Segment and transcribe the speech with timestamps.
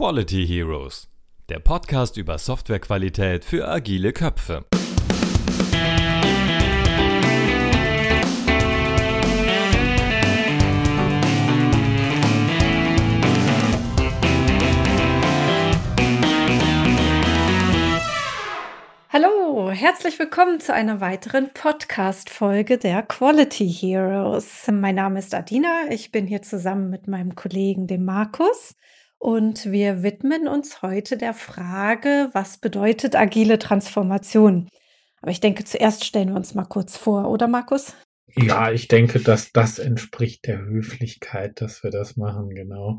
[0.00, 1.08] Quality Heroes,
[1.50, 4.64] der Podcast über Softwarequalität für agile Köpfe.
[19.10, 24.66] Hallo, herzlich willkommen zu einer weiteren Podcast-Folge der Quality Heroes.
[24.72, 28.76] Mein Name ist Adina, ich bin hier zusammen mit meinem Kollegen, dem Markus.
[29.20, 34.66] Und wir widmen uns heute der Frage, was bedeutet agile Transformation?
[35.20, 37.94] Aber ich denke, zuerst stellen wir uns mal kurz vor, oder Markus?
[38.34, 42.96] Ja, ich denke, dass das entspricht der Höflichkeit, dass wir das machen, genau.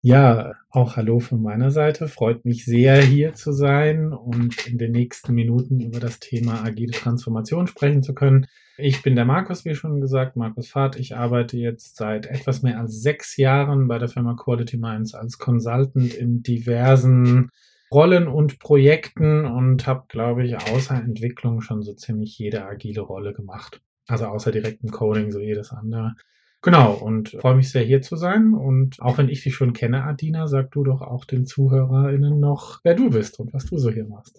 [0.00, 2.06] Ja, auch hallo von meiner Seite.
[2.06, 6.92] Freut mich sehr, hier zu sein und in den nächsten Minuten über das Thema agile
[6.92, 8.46] Transformation sprechen zu können.
[8.76, 10.94] Ich bin der Markus, wie schon gesagt, Markus Fahrt.
[11.00, 15.36] Ich arbeite jetzt seit etwas mehr als sechs Jahren bei der Firma Quality Minds als
[15.36, 17.50] Consultant in diversen
[17.90, 23.32] Rollen und Projekten und habe, glaube ich, außer Entwicklung schon so ziemlich jede agile Rolle
[23.32, 23.80] gemacht.
[24.06, 26.14] Also außer direktem Coding, so jedes andere.
[26.62, 28.52] Genau, und freue mich sehr hier zu sein.
[28.52, 32.80] Und auch wenn ich dich schon kenne, Adina, sag du doch auch den ZuhörerInnen noch,
[32.82, 34.38] wer du bist und was du so hier machst.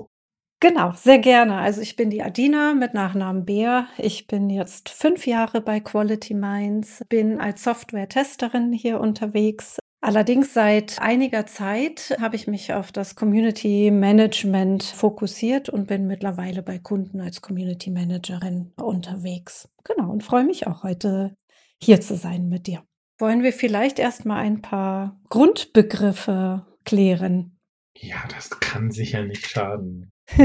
[0.62, 1.56] Genau, sehr gerne.
[1.56, 3.88] Also ich bin die Adina mit Nachnamen Bär.
[3.98, 9.80] Ich bin jetzt fünf Jahre bei Quality Minds, bin als Software-Testerin hier unterwegs.
[10.02, 16.62] Allerdings seit einiger Zeit habe ich mich auf das Community Management fokussiert und bin mittlerweile
[16.62, 19.70] bei Kunden als Community Managerin unterwegs.
[19.86, 21.36] Genau, und freue mich auch heute
[21.82, 22.84] hier zu sein mit dir.
[23.18, 27.58] Wollen wir vielleicht erstmal ein paar Grundbegriffe klären?
[27.96, 30.12] Ja, das kann sicher nicht schaden.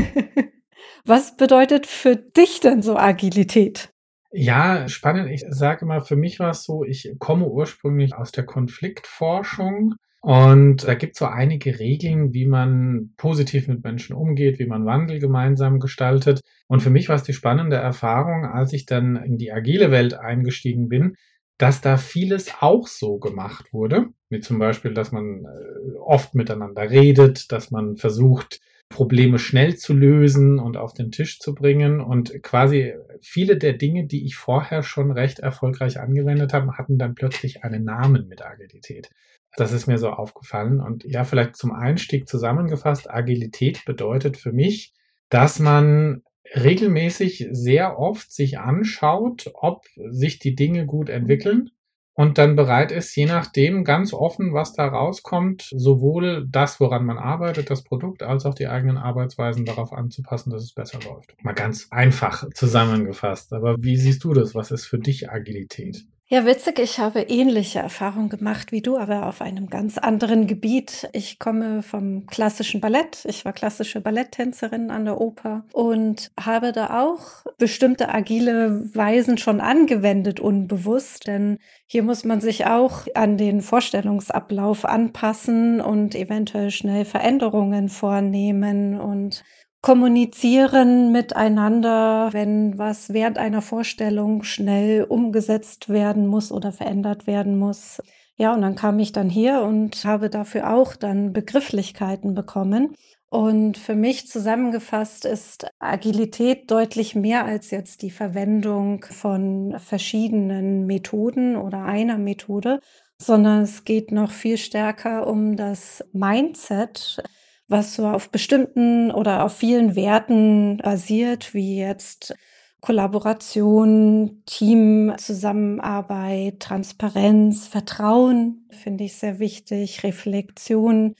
[1.05, 3.90] Was bedeutet für dich denn so Agilität?
[4.32, 5.30] Ja, spannend.
[5.30, 9.94] Ich sage mal, für mich war es so, ich komme ursprünglich aus der Konfliktforschung
[10.25, 14.86] und da gibt es so einige Regeln, wie man positiv mit Menschen umgeht, wie man
[14.86, 16.41] Wandel gemeinsam gestaltet.
[16.67, 20.14] Und für mich war es die spannende Erfahrung, als ich dann in die agile Welt
[20.14, 21.17] eingestiegen bin,
[21.58, 24.07] dass da vieles auch so gemacht wurde.
[24.30, 29.92] Wie zum Beispiel, dass man äh, oft miteinander redet, dass man versucht, Probleme schnell zu
[29.92, 32.01] lösen und auf den Tisch zu bringen.
[32.01, 37.14] Und quasi viele der Dinge, die ich vorher schon recht erfolgreich angewendet habe, hatten dann
[37.14, 39.11] plötzlich einen Namen mit Agilität.
[39.56, 40.80] Das ist mir so aufgefallen.
[40.80, 44.92] Und ja, vielleicht zum Einstieg zusammengefasst, Agilität bedeutet für mich,
[45.28, 46.22] dass man
[46.54, 51.70] regelmäßig sehr oft sich anschaut, ob sich die Dinge gut entwickeln
[52.16, 57.18] und dann bereit ist, je nachdem ganz offen, was da rauskommt, sowohl das, woran man
[57.18, 61.34] arbeitet, das Produkt, als auch die eigenen Arbeitsweisen darauf anzupassen, dass es besser läuft.
[61.42, 63.52] Mal ganz einfach zusammengefasst.
[63.52, 64.54] Aber wie siehst du das?
[64.54, 66.06] Was ist für dich Agilität?
[66.27, 71.07] Ja, witzig, ich habe ähnliche Erfahrungen gemacht wie du, aber auf einem ganz anderen Gebiet.
[71.12, 73.27] Ich komme vom klassischen Ballett.
[73.27, 79.61] Ich war klassische Balletttänzerin an der Oper und habe da auch bestimmte agile Weisen schon
[79.61, 81.27] angewendet, unbewusst.
[81.27, 88.98] Denn hier muss man sich auch an den Vorstellungsablauf anpassen und eventuell schnell Veränderungen vornehmen
[88.98, 89.45] und
[89.84, 98.00] kommunizieren miteinander, wenn was während einer Vorstellung schnell umgesetzt werden muss oder verändert werden muss.
[98.39, 102.95] Ja, und dann kam ich dann hier und habe dafür auch dann Begrifflichkeiten bekommen.
[103.28, 111.56] Und für mich zusammengefasst ist Agilität deutlich mehr als jetzt die Verwendung von verschiedenen Methoden
[111.56, 112.80] oder einer Methode,
[113.20, 117.22] sondern es geht noch viel stärker um das Mindset,
[117.69, 122.35] was so auf bestimmten oder auf vielen Werten basiert, wie jetzt
[122.80, 131.14] Kollaboration, Teamzusammenarbeit, Transparenz, Vertrauen, finde ich sehr wichtig, Reflexion,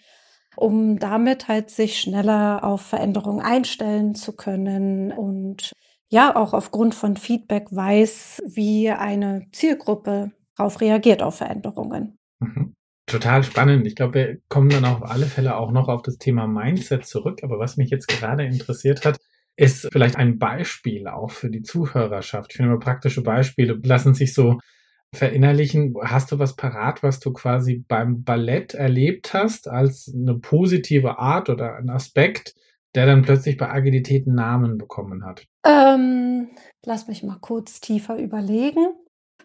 [0.57, 5.73] um damit halt sich schneller auf Veränderungen einstellen zu können und
[6.11, 12.19] ja auch aufgrund von Feedback weiß, wie eine Zielgruppe darauf reagiert auf Veränderungen.
[12.41, 12.75] Mhm.
[13.07, 13.87] Total spannend.
[13.87, 17.41] Ich glaube, wir kommen dann auf alle Fälle auch noch auf das Thema Mindset zurück.
[17.43, 19.19] Aber was mich jetzt gerade interessiert hat,
[19.57, 22.51] ist vielleicht ein Beispiel auch für die Zuhörerschaft.
[22.51, 24.59] Ich finde immer praktische Beispiele lassen sich so
[25.15, 25.95] verinnerlichen.
[26.03, 31.51] Hast du was parat, was du quasi beim Ballett erlebt hast, als eine positive Art
[31.51, 32.55] oder ein Aspekt,
[32.95, 35.47] der dann plötzlich bei Agilität einen Namen bekommen hat?
[35.65, 36.49] Ähm,
[36.85, 38.87] lass mich mal kurz tiefer überlegen.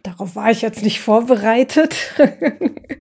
[0.03, 2.15] Darauf war ich jetzt nicht vorbereitet.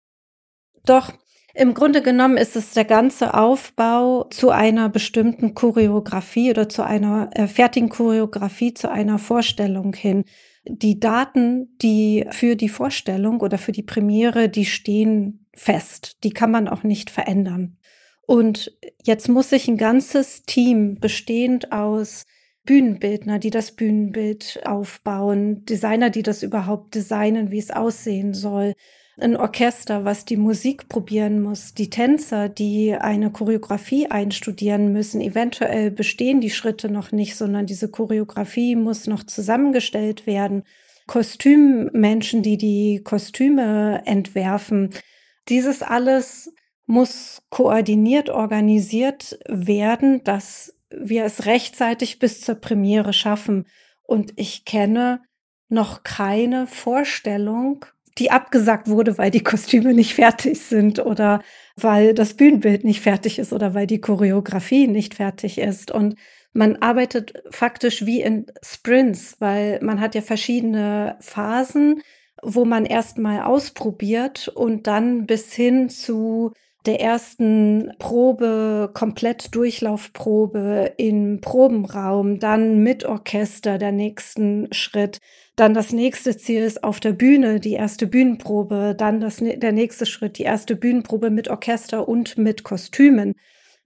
[0.86, 1.12] Doch,
[1.54, 7.30] im Grunde genommen ist es der ganze Aufbau zu einer bestimmten Choreografie oder zu einer
[7.34, 10.24] äh, fertigen Choreografie, zu einer Vorstellung hin.
[10.66, 16.24] die Daten, die für die Vorstellung oder für die Premiere, die stehen fest.
[16.24, 17.76] Die kann man auch nicht verändern.
[18.26, 18.72] Und
[19.02, 22.24] jetzt muss sich ein ganzes Team bestehend aus
[22.64, 28.72] Bühnenbildner, die das Bühnenbild aufbauen, Designer, die das überhaupt designen, wie es aussehen soll,
[29.18, 35.20] ein Orchester, was die Musik probieren muss, die Tänzer, die eine Choreografie einstudieren müssen.
[35.20, 40.64] Eventuell bestehen die Schritte noch nicht, sondern diese Choreografie muss noch zusammengestellt werden.
[41.06, 44.90] Kostümmenschen, die die Kostüme entwerfen.
[45.48, 46.52] Dieses alles
[46.86, 53.66] muss koordiniert organisiert werden, dass wir es rechtzeitig bis zur Premiere schaffen.
[54.02, 55.22] Und ich kenne
[55.68, 57.84] noch keine Vorstellung,
[58.18, 61.42] die abgesagt wurde, weil die Kostüme nicht fertig sind oder
[61.76, 65.90] weil das Bühnenbild nicht fertig ist oder weil die Choreografie nicht fertig ist.
[65.90, 66.14] Und
[66.52, 72.02] man arbeitet faktisch wie in Sprints, weil man hat ja verschiedene Phasen,
[72.42, 76.52] wo man erstmal ausprobiert und dann bis hin zu
[76.86, 85.18] der ersten Probe, komplett Durchlaufprobe im Probenraum, dann mit Orchester der nächsten Schritt,
[85.56, 90.06] dann das nächste Ziel ist auf der Bühne, die erste Bühnenprobe, dann das, der nächste
[90.06, 93.34] Schritt, die erste Bühnenprobe mit Orchester und mit Kostümen.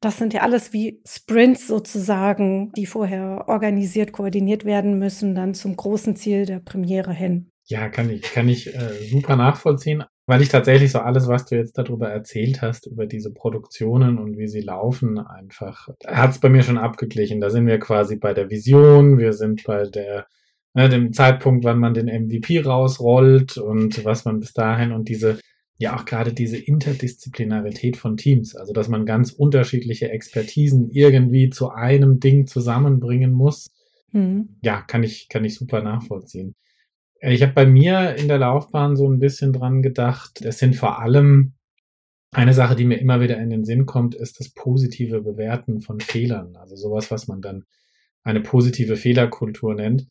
[0.01, 5.77] Das sind ja alles wie Sprints sozusagen, die vorher organisiert, koordiniert werden müssen, dann zum
[5.77, 7.51] großen Ziel der Premiere hin.
[7.65, 11.57] Ja, kann ich, kann ich äh, super nachvollziehen weil ich tatsächlich so alles, was du
[11.57, 16.51] jetzt darüber erzählt hast, über diese Produktionen und wie sie laufen, einfach, hat es bei
[16.51, 17.41] mir schon abgeglichen.
[17.41, 20.27] Da sind wir quasi bei der Vision, wir sind bei der,
[20.79, 25.41] ne, dem Zeitpunkt, wann man den MVP rausrollt und was man bis dahin und diese,
[25.77, 31.71] ja auch gerade diese Interdisziplinarität von Teams, also dass man ganz unterschiedliche Expertisen irgendwie zu
[31.71, 33.73] einem Ding zusammenbringen muss.
[34.13, 34.51] Mhm.
[34.63, 36.55] Ja, kann ich, kann ich super nachvollziehen.
[37.19, 40.43] Äh, ich habe bei mir in der Laufbahn so ein bisschen dran gedacht.
[40.43, 41.55] Es sind vor allem
[42.31, 45.99] eine Sache, die mir immer wieder in den Sinn kommt, ist das positive Bewerten von
[45.99, 46.55] Fehlern.
[46.55, 47.65] Also sowas, was man dann
[48.23, 50.07] eine positive Fehlerkultur nennt.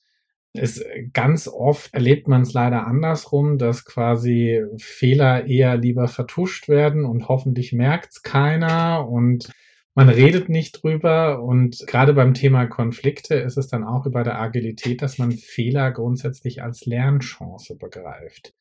[0.57, 0.83] Es,
[1.13, 7.27] ganz oft erlebt man es leider andersrum, dass quasi Fehler eher lieber vertuscht werden und
[7.27, 9.49] hoffentlich merkt es keiner und
[9.93, 14.39] man redet nicht drüber und gerade beim Thema Konflikte ist es dann auch über der
[14.39, 18.53] Agilität, dass man Fehler grundsätzlich als Lernchance begreift.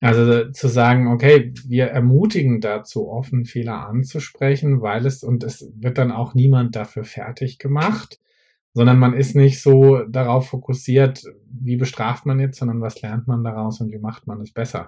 [0.00, 5.96] Also zu sagen, okay, wir ermutigen dazu, offen Fehler anzusprechen, weil es, und es wird
[5.98, 8.18] dann auch niemand dafür fertig gemacht,
[8.74, 13.44] sondern man ist nicht so darauf fokussiert, wie bestraft man jetzt, sondern was lernt man
[13.44, 14.86] daraus und wie macht man es besser.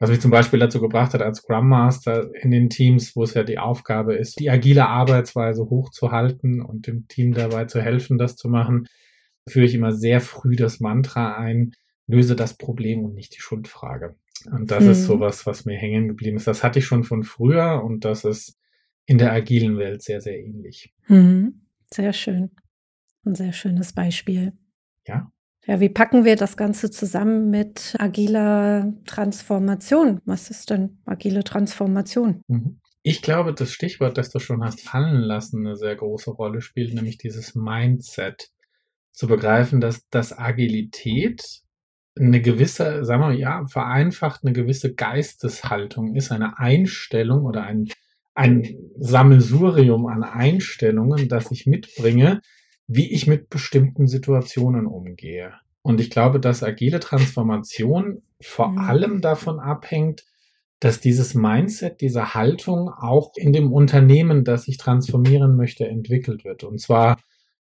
[0.00, 3.34] Was mich zum Beispiel dazu gebracht hat, als Scrum Master in den Teams, wo es
[3.34, 8.36] ja die Aufgabe ist, die agile Arbeitsweise hochzuhalten und dem Team dabei zu helfen, das
[8.36, 8.86] zu machen,
[9.48, 11.72] führe ich immer sehr früh das Mantra ein,
[12.06, 14.14] löse das Problem und nicht die Schuldfrage.
[14.52, 14.90] Und das mhm.
[14.90, 16.46] ist sowas, was mir hängen geblieben ist.
[16.46, 18.56] Das hatte ich schon von früher und das ist
[19.04, 20.94] in der agilen Welt sehr, sehr ähnlich.
[21.08, 21.62] Mhm.
[21.92, 22.50] Sehr schön.
[23.28, 24.54] Ein sehr schönes Beispiel.
[25.06, 25.30] Ja.
[25.66, 30.22] Ja, wie packen wir das Ganze zusammen mit agiler Transformation?
[30.24, 32.40] Was ist denn agile Transformation?
[32.48, 32.80] Mhm.
[33.02, 36.94] Ich glaube, das Stichwort, das du schon hast fallen lassen, eine sehr große Rolle spielt,
[36.94, 38.48] nämlich dieses Mindset.
[39.12, 41.44] Zu begreifen, dass, dass Agilität
[42.18, 47.88] eine gewisse, sagen wir mal, ja, vereinfacht eine gewisse Geisteshaltung ist, eine Einstellung oder ein,
[48.34, 52.40] ein Sammelsurium an Einstellungen, das ich mitbringe,
[52.88, 55.52] wie ich mit bestimmten Situationen umgehe.
[55.82, 58.78] Und ich glaube, dass agile Transformation vor mhm.
[58.78, 60.24] allem davon abhängt,
[60.80, 66.64] dass dieses Mindset, diese Haltung auch in dem Unternehmen, das ich transformieren möchte, entwickelt wird.
[66.64, 67.18] Und zwar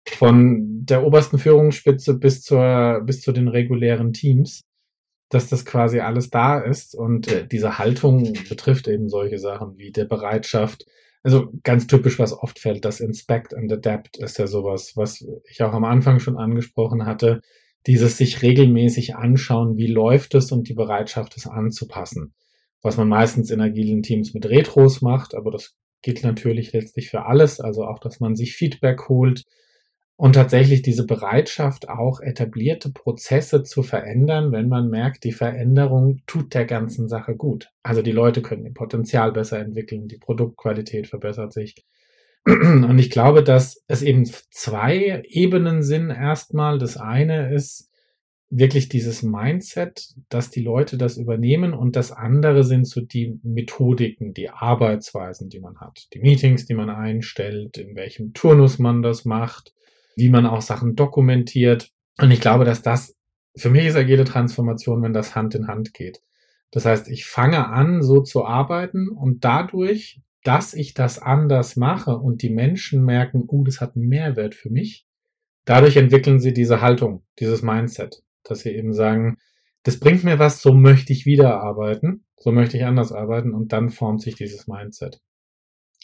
[0.06, 4.62] von der obersten Führungsspitze bis zur, bis zu den regulären Teams,
[5.28, 6.95] dass das quasi alles da ist.
[6.95, 10.87] Und äh, diese Haltung betrifft eben solche Sachen wie der Bereitschaft,
[11.26, 15.61] also ganz typisch, was oft fällt, das Inspect and Adapt ist ja sowas, was ich
[15.61, 17.40] auch am Anfang schon angesprochen hatte.
[17.88, 22.33] Dieses sich regelmäßig anschauen, wie läuft es und die Bereitschaft, es anzupassen.
[22.80, 27.26] Was man meistens in agilen Teams mit Retros macht, aber das gilt natürlich letztlich für
[27.26, 27.59] alles.
[27.59, 29.42] Also auch, dass man sich Feedback holt,
[30.16, 36.54] und tatsächlich diese Bereitschaft, auch etablierte Prozesse zu verändern, wenn man merkt, die Veränderung tut
[36.54, 37.70] der ganzen Sache gut.
[37.82, 41.85] Also die Leute können ihr Potenzial besser entwickeln, die Produktqualität verbessert sich.
[42.46, 46.11] Und ich glaube, dass es eben zwei Ebenen sind.
[46.11, 47.90] Erstmal, das eine ist
[48.49, 54.35] wirklich dieses Mindset, dass die Leute das übernehmen und das andere sind so die Methodiken,
[54.35, 59.25] die Arbeitsweisen, die man hat, die Meetings, die man einstellt, in welchem Turnus man das
[59.25, 59.75] macht,
[60.16, 61.92] wie man auch Sachen dokumentiert.
[62.18, 63.16] Und ich glaube, dass das
[63.56, 66.20] für mich ist agile Transformation, wenn das Hand in Hand geht.
[66.70, 72.16] Das heißt, ich fange an, so zu arbeiten und dadurch, dass ich das anders mache
[72.16, 75.06] und die Menschen merken, uh, das hat einen Mehrwert für mich,
[75.64, 79.38] dadurch entwickeln sie diese Haltung, dieses Mindset, dass sie eben sagen,
[79.85, 83.73] das bringt mir was, so möchte ich wieder arbeiten, so möchte ich anders arbeiten und
[83.73, 85.20] dann formt sich dieses Mindset.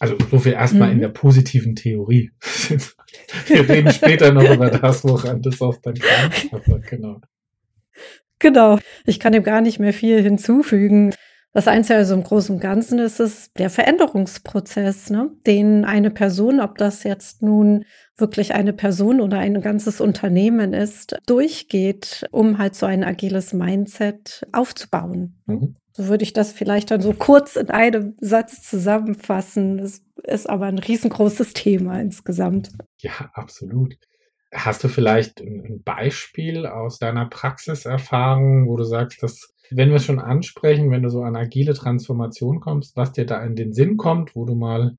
[0.02, 0.94] Also so viel erstmal mhm.
[0.94, 2.32] in der positiven Theorie.
[3.46, 5.94] Wir reden später noch über das, woran das oft dann.
[6.50, 7.20] Aber genau.
[8.40, 8.80] Genau.
[9.06, 11.14] Ich kann dem gar nicht mehr viel hinzufügen.
[11.52, 15.30] Das Einzige also im Großen und Ganzen ist es der Veränderungsprozess, ne?
[15.46, 17.84] den eine Person, ob das jetzt nun
[18.16, 24.48] wirklich eine Person oder ein ganzes Unternehmen ist, durchgeht, um halt so ein agiles Mindset
[24.50, 25.40] aufzubauen.
[25.46, 25.54] Ne?
[25.54, 25.74] Mhm.
[25.94, 29.78] So würde ich das vielleicht dann so kurz in einem Satz zusammenfassen.
[29.78, 32.70] Das ist aber ein riesengroßes Thema insgesamt.
[33.00, 33.96] Ja, absolut.
[34.54, 40.04] Hast du vielleicht ein Beispiel aus deiner Praxiserfahrung, wo du sagst, dass wenn wir es
[40.04, 43.96] schon ansprechen, wenn du so an agile Transformation kommst, was dir da in den Sinn
[43.96, 44.96] kommt, wo du mal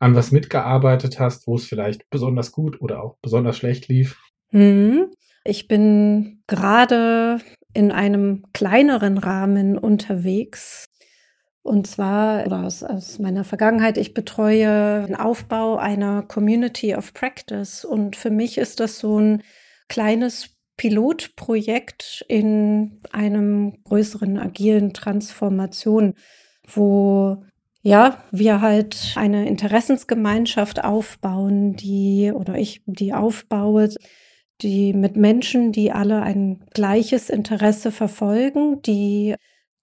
[0.00, 4.20] an was mitgearbeitet hast, wo es vielleicht besonders gut oder auch besonders schlecht lief?
[4.50, 5.10] Mhm.
[5.44, 7.38] Ich bin gerade
[7.74, 10.86] in einem kleineren Rahmen unterwegs.
[11.62, 17.84] Und zwar aus, aus meiner Vergangenheit, ich betreue den Aufbau einer Community of Practice.
[17.84, 19.42] Und für mich ist das so ein
[19.88, 26.14] kleines Pilotprojekt in einem größeren agilen Transformation,
[26.66, 27.42] wo
[27.82, 33.88] ja, wir halt eine Interessensgemeinschaft aufbauen, die oder ich die aufbaue,
[34.62, 39.34] die mit Menschen, die alle ein gleiches Interesse verfolgen, die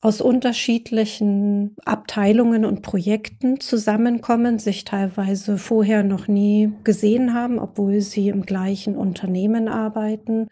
[0.01, 8.29] aus unterschiedlichen Abteilungen und Projekten zusammenkommen, sich teilweise vorher noch nie gesehen haben, obwohl sie
[8.29, 10.47] im gleichen Unternehmen arbeiten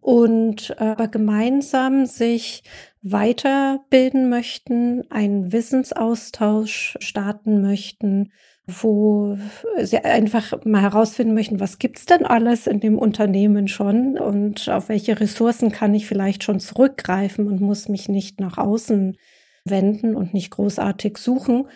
[0.00, 2.62] und äh, aber gemeinsam sich
[3.02, 8.32] weiterbilden möchten, einen Wissensaustausch starten möchten,
[8.68, 9.38] wo
[9.80, 14.90] sie einfach mal herausfinden möchten, was gibt's denn alles in dem Unternehmen schon und auf
[14.90, 19.16] welche Ressourcen kann ich vielleicht schon zurückgreifen und muss mich nicht nach außen
[19.64, 21.68] wenden und nicht großartig suchen.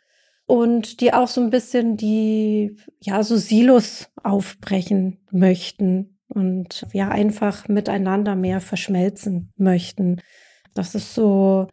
[0.47, 7.69] Und die auch so ein bisschen die, ja, so Silos aufbrechen möchten und ja, einfach
[7.69, 10.21] miteinander mehr verschmelzen möchten.
[10.75, 11.69] Das ist so,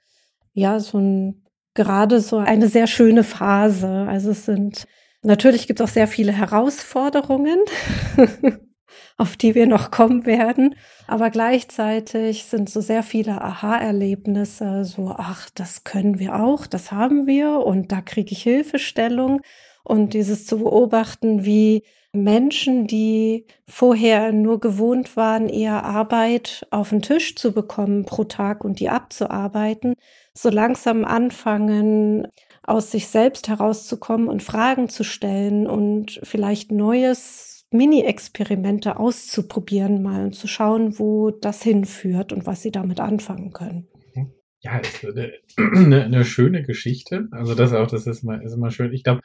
[0.53, 4.05] ja, so ein, gerade so eine sehr schöne Phase.
[4.07, 4.85] Also es sind
[5.21, 7.59] Natürlich gibt es auch sehr viele Herausforderungen,
[9.17, 10.75] auf die wir noch kommen werden.
[11.07, 17.27] Aber gleichzeitig sind so sehr viele Aha-Erlebnisse, so, ach, das können wir auch, das haben
[17.27, 19.41] wir und da kriege ich Hilfestellung.
[19.83, 21.83] Und dieses zu beobachten, wie
[22.13, 28.63] Menschen, die vorher nur gewohnt waren, eher Arbeit auf den Tisch zu bekommen pro Tag
[28.63, 29.95] und die abzuarbeiten,
[30.33, 32.27] so langsam anfangen,
[32.69, 40.33] aus sich selbst herauszukommen und Fragen zu stellen und vielleicht neues Mini-Experimente auszuprobieren mal und
[40.33, 43.87] zu schauen, wo das hinführt und was sie damit anfangen können.
[44.15, 44.31] Mhm.
[44.61, 47.27] Ja, ist eine, eine, eine schöne Geschichte.
[47.31, 48.93] Also das auch, das ist mal, ist immer schön.
[48.93, 49.21] Ich glaube,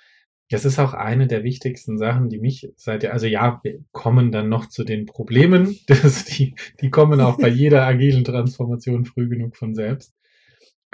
[0.51, 4.51] das ist auch eine der wichtigsten Sachen, die mich seit, also ja, wir kommen dann
[4.51, 5.79] noch zu den Problemen.
[5.87, 10.15] Das, die, die kommen auch bei jeder agilen Transformation früh genug von selbst.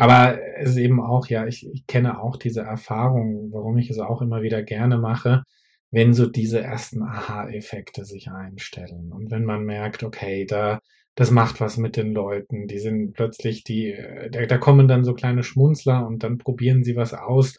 [0.00, 3.98] Aber es ist eben auch, ja, ich, ich kenne auch diese Erfahrung, warum ich es
[3.98, 5.42] auch immer wieder gerne mache,
[5.90, 10.80] wenn so diese ersten Aha-Effekte sich einstellen und wenn man merkt, okay, da,
[11.16, 13.94] das macht was mit den Leuten, die sind plötzlich die,
[14.30, 17.58] da, da kommen dann so kleine Schmunzler und dann probieren sie was aus.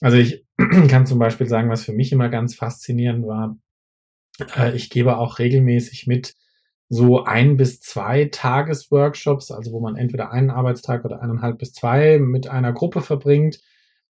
[0.00, 0.44] Also ich
[0.88, 3.56] kann zum Beispiel sagen, was für mich immer ganz faszinierend war,
[4.56, 6.34] äh, ich gebe auch regelmäßig mit,
[6.88, 12.18] so ein bis zwei Tagesworkshops, also wo man entweder einen Arbeitstag oder eineinhalb bis zwei
[12.18, 13.60] mit einer Gruppe verbringt.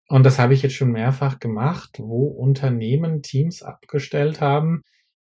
[0.07, 4.83] Und das habe ich jetzt schon mehrfach gemacht, wo Unternehmen Teams abgestellt haben,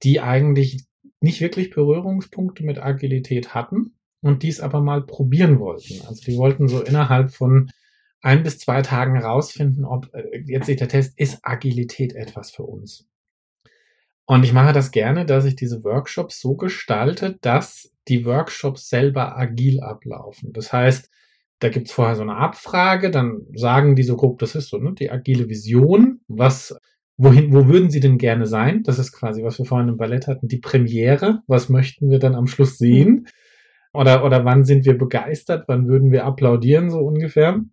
[0.03, 0.85] die eigentlich
[1.21, 6.03] nicht wirklich Berührungspunkte mit Agilität hatten und dies aber mal probieren wollten.
[6.07, 7.71] Also die wollten so innerhalb von
[8.21, 12.65] ein bis zwei Tagen herausfinden, ob äh, jetzt sich der Test ist Agilität etwas für
[12.65, 13.07] uns.
[14.27, 19.39] Und ich mache das gerne, dass ich diese Workshops so gestalte, dass die Workshops selber
[19.39, 20.53] agil ablaufen.
[20.53, 21.11] Das heißt,
[21.61, 24.93] da gibt's vorher so eine Abfrage, dann sagen die so grob, das ist so, ne,
[24.93, 26.77] die agile Vision, was,
[27.17, 28.83] wohin, wo würden sie denn gerne sein?
[28.83, 32.35] Das ist quasi, was wir vorhin im Ballett hatten, die Premiere, was möchten wir dann
[32.35, 33.11] am Schluss sehen?
[33.11, 33.27] Mhm.
[33.93, 37.53] Oder, oder wann sind wir begeistert, wann würden wir applaudieren, so ungefähr?
[37.53, 37.65] Mhm.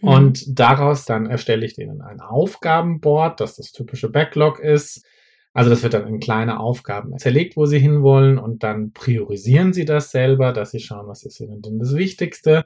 [0.00, 5.04] Und daraus dann erstelle ich denen ein Aufgabenboard, das das typische Backlog ist,
[5.52, 9.84] Also das wird dann in kleine Aufgaben zerlegt, wo sie hinwollen und dann priorisieren sie
[9.84, 12.64] das selber, dass sie schauen, was ist ihnen denn das Wichtigste.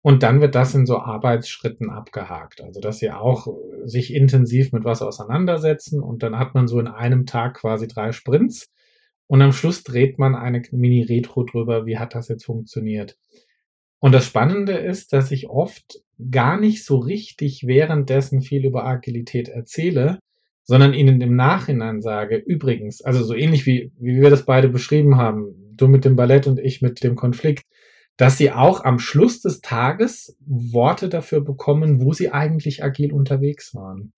[0.00, 2.60] Und dann wird das in so Arbeitsschritten abgehakt.
[2.60, 3.46] Also, dass sie auch
[3.84, 8.12] sich intensiv mit was auseinandersetzen und dann hat man so in einem Tag quasi drei
[8.12, 8.72] Sprints
[9.26, 13.16] und am Schluss dreht man eine Mini-Retro drüber, wie hat das jetzt funktioniert.
[13.98, 19.48] Und das Spannende ist, dass ich oft gar nicht so richtig währenddessen viel über Agilität
[19.48, 20.18] erzähle,
[20.64, 25.16] sondern ihnen im Nachhinein sage, übrigens, also so ähnlich wie, wie wir das beide beschrieben
[25.16, 27.64] haben, du mit dem Ballett und ich mit dem Konflikt,
[28.16, 33.74] dass sie auch am Schluss des Tages Worte dafür bekommen, wo sie eigentlich agil unterwegs
[33.74, 34.12] waren.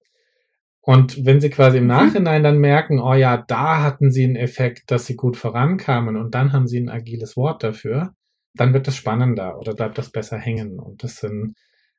[0.80, 1.88] Und wenn sie quasi im mhm.
[1.88, 6.34] Nachhinein dann merken, oh ja, da hatten sie einen Effekt, dass sie gut vorankamen und
[6.34, 8.14] dann haben sie ein agiles Wort dafür,
[8.54, 10.78] dann wird das spannender oder bleibt das besser hängen.
[10.78, 11.54] Und das sind,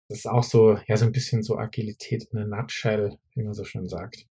[0.08, 3.54] das ist auch so, ja, so ein bisschen so Agilität in a nutshell, wie man
[3.54, 4.28] so schön sagt.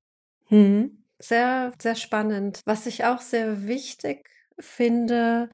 [0.48, 0.98] Hm.
[1.18, 2.60] Sehr, sehr spannend.
[2.64, 5.50] Was ich auch sehr wichtig finde,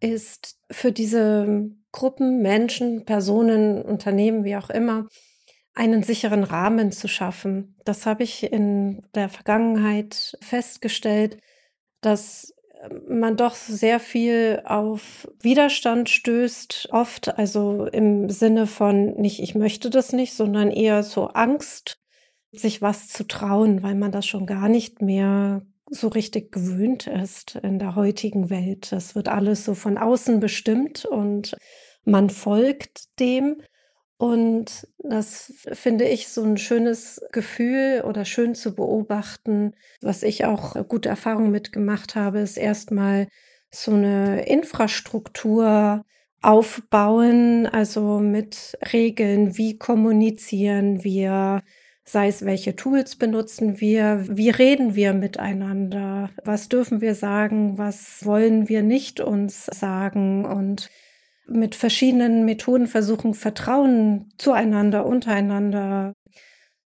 [0.00, 5.06] ist für diese Gruppen, Menschen, Personen, Unternehmen, wie auch immer,
[5.74, 7.76] einen sicheren Rahmen zu schaffen.
[7.84, 11.38] Das habe ich in der Vergangenheit festgestellt,
[12.00, 12.54] dass
[13.08, 19.88] man doch sehr viel auf Widerstand stößt, oft, also im Sinne von nicht, ich möchte
[19.88, 22.01] das nicht, sondern eher so Angst,
[22.52, 27.56] sich was zu trauen, weil man das schon gar nicht mehr so richtig gewöhnt ist
[27.56, 28.92] in der heutigen Welt.
[28.92, 31.54] Das wird alles so von außen bestimmt und
[32.04, 33.62] man folgt dem.
[34.16, 39.74] Und das finde ich so ein schönes Gefühl oder schön zu beobachten.
[40.00, 43.26] Was ich auch gute Erfahrungen mitgemacht habe, ist erstmal
[43.70, 46.04] so eine Infrastruktur
[46.40, 51.62] aufbauen, also mit Regeln, wie kommunizieren wir,
[52.12, 58.24] sei es welche Tools benutzen wir, wie reden wir miteinander, was dürfen wir sagen, was
[58.24, 60.90] wollen wir nicht uns sagen und
[61.46, 66.12] mit verschiedenen Methoden versuchen, Vertrauen zueinander, untereinander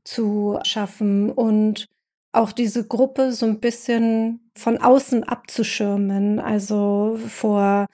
[0.04, 1.88] zu schaffen und
[2.32, 7.88] auch diese Gruppe so ein bisschen von außen abzuschirmen, also vor,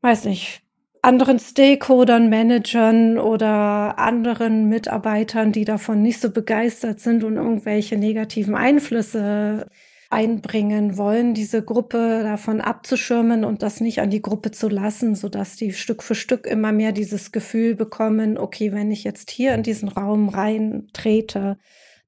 [0.00, 0.63] weiß nicht,
[1.04, 8.54] anderen Stakeholdern, Managern oder anderen Mitarbeitern, die davon nicht so begeistert sind und irgendwelche negativen
[8.54, 9.68] Einflüsse
[10.08, 15.56] einbringen wollen, diese Gruppe davon abzuschirmen und das nicht an die Gruppe zu lassen, sodass
[15.56, 19.62] die Stück für Stück immer mehr dieses Gefühl bekommen, okay, wenn ich jetzt hier in
[19.62, 21.58] diesen Raum reintrete,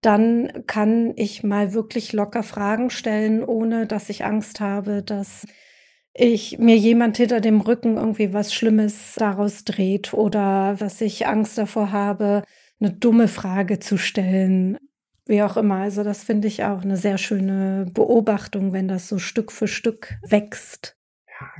[0.00, 5.44] dann kann ich mal wirklich locker Fragen stellen, ohne dass ich Angst habe, dass
[6.18, 11.58] ich mir jemand hinter dem Rücken irgendwie was Schlimmes daraus dreht oder dass ich Angst
[11.58, 12.42] davor habe,
[12.80, 14.78] eine dumme Frage zu stellen.
[15.26, 15.76] Wie auch immer.
[15.76, 20.14] Also das finde ich auch eine sehr schöne Beobachtung, wenn das so Stück für Stück
[20.22, 20.96] wächst.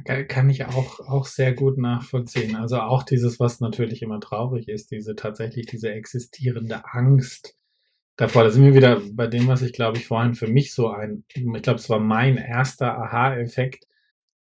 [0.06, 2.56] Ja, kann ich auch, auch sehr gut nachvollziehen.
[2.56, 7.56] Also auch dieses, was natürlich immer traurig ist, diese tatsächlich diese existierende Angst
[8.16, 8.44] davor.
[8.44, 11.24] Da sind wir wieder bei dem, was ich glaube ich vorhin für mich so ein,
[11.34, 13.86] ich glaube, es war mein erster Aha-Effekt,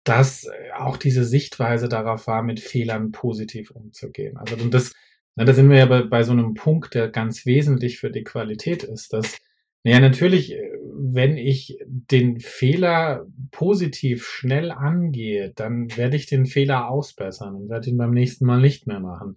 [0.05, 4.37] dass äh, auch diese Sichtweise darauf war, mit Fehlern positiv umzugehen.
[4.37, 4.93] Also und das,
[5.37, 8.25] na, da sind wir ja bei, bei so einem Punkt, der ganz wesentlich für die
[8.25, 9.39] Qualität ist, dass
[9.83, 16.89] naja, natürlich, äh, wenn ich den Fehler positiv schnell angehe, dann werde ich den Fehler
[16.89, 19.37] ausbessern und werde ihn beim nächsten Mal nicht mehr machen.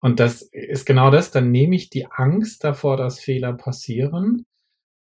[0.00, 4.46] Und das ist genau das, dann nehme ich die Angst davor, dass Fehler passieren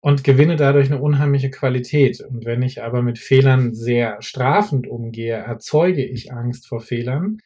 [0.05, 2.21] und gewinne dadurch eine unheimliche Qualität.
[2.21, 7.39] Und wenn ich aber mit Fehlern sehr strafend umgehe, erzeuge ich Angst vor Fehlern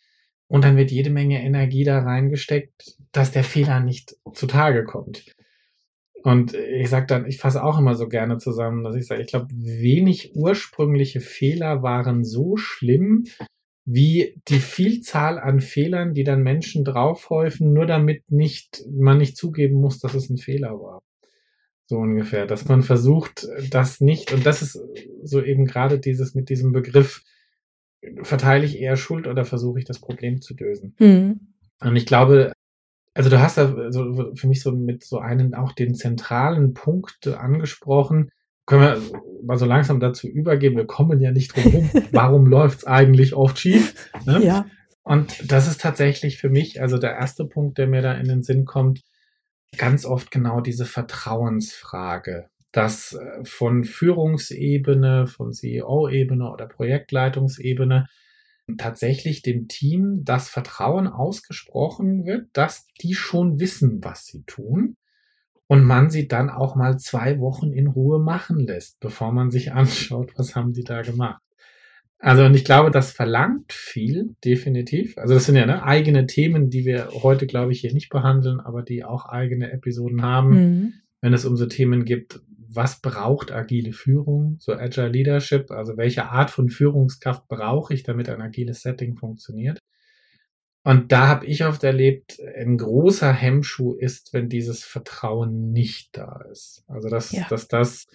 [0.49, 5.37] und dann wird jede Menge Energie da reingesteckt, dass der Fehler nicht zutage kommt.
[6.25, 9.29] Und ich sage dann, ich fasse auch immer so gerne zusammen, dass ich sage, ich
[9.29, 13.27] glaube, wenig ursprüngliche Fehler waren so schlimm
[13.85, 19.81] wie die Vielzahl an Fehlern, die dann Menschen draufhäufen, nur damit nicht man nicht zugeben
[19.81, 21.03] muss, dass es ein Fehler war.
[21.91, 24.79] So ungefähr, dass man versucht, das nicht, und das ist
[25.23, 27.23] so eben gerade dieses mit diesem Begriff,
[28.23, 30.95] verteile ich eher Schuld oder versuche ich das Problem zu lösen.
[30.99, 31.55] Mhm.
[31.81, 32.53] Und ich glaube,
[33.15, 37.27] also du hast da so für mich so mit so einen auch den zentralen Punkt
[37.27, 38.29] angesprochen.
[38.67, 41.91] Können wir mal so langsam dazu übergehen, wir kommen ja nicht drum rum.
[42.13, 44.11] Warum läuft's eigentlich oft schief?
[44.27, 44.45] Ne?
[44.45, 44.67] Ja.
[45.05, 48.43] Und das ist tatsächlich für mich, also der erste Punkt, der mir da in den
[48.43, 49.01] Sinn kommt,
[49.77, 58.07] ganz oft genau diese Vertrauensfrage, dass äh, von Führungsebene, von CEO-Ebene oder Projektleitungsebene
[58.77, 64.97] tatsächlich dem Team das Vertrauen ausgesprochen wird, dass die schon wissen, was sie tun
[65.69, 69.73] und man sie dann auch mal zwei Wochen in Ruhe machen lässt, bevor man sich
[69.73, 71.43] anschaut, was haben die da gemacht.
[72.21, 75.17] Also, und ich glaube, das verlangt viel, definitiv.
[75.19, 78.61] Also, das sind ja ne, eigene Themen, die wir heute, glaube ich, hier nicht behandeln,
[78.61, 80.93] aber die auch eigene Episoden haben, mhm.
[81.21, 86.27] wenn es um so Themen gibt, was braucht agile Führung, so Agile Leadership, also welche
[86.27, 89.79] Art von Führungskraft brauche ich, damit ein agiles Setting funktioniert.
[90.85, 96.43] Und da habe ich oft erlebt, ein großer Hemmschuh ist, wenn dieses Vertrauen nicht da
[96.51, 96.85] ist.
[96.89, 97.47] Also dass, ja.
[97.49, 98.07] dass das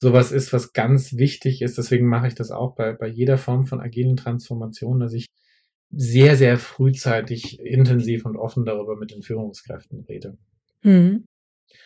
[0.00, 1.78] sowas ist, was ganz wichtig ist.
[1.78, 5.26] Deswegen mache ich das auch bei, bei jeder Form von agilen Transformation, dass ich
[5.90, 10.38] sehr, sehr frühzeitig intensiv und offen darüber mit den Führungskräften rede.
[10.82, 11.24] Mhm.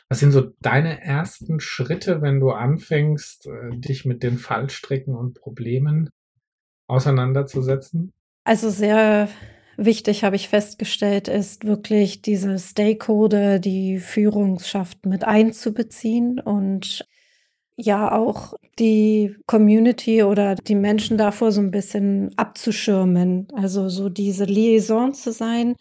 [0.08, 5.34] Was sind so deine ersten Schritte, wenn du anfängst, äh, dich mit den Fallstricken und
[5.34, 6.10] Problemen
[6.86, 8.12] auseinanderzusetzen?
[8.44, 9.28] Also sehr
[9.76, 17.06] wichtig, habe ich festgestellt, ist wirklich diese Stakeholder, die Führungsschaft mit einzubeziehen und
[17.76, 23.48] ja auch die Community oder die Menschen davor so ein bisschen abzuschirmen.
[23.54, 25.76] Also so diese Liaison zu sein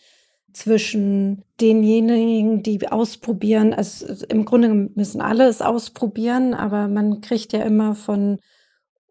[0.54, 3.74] zwischen denjenigen, die ausprobieren.
[3.74, 8.40] Also im Grunde müssen alle es ausprobieren, aber man kriegt ja immer von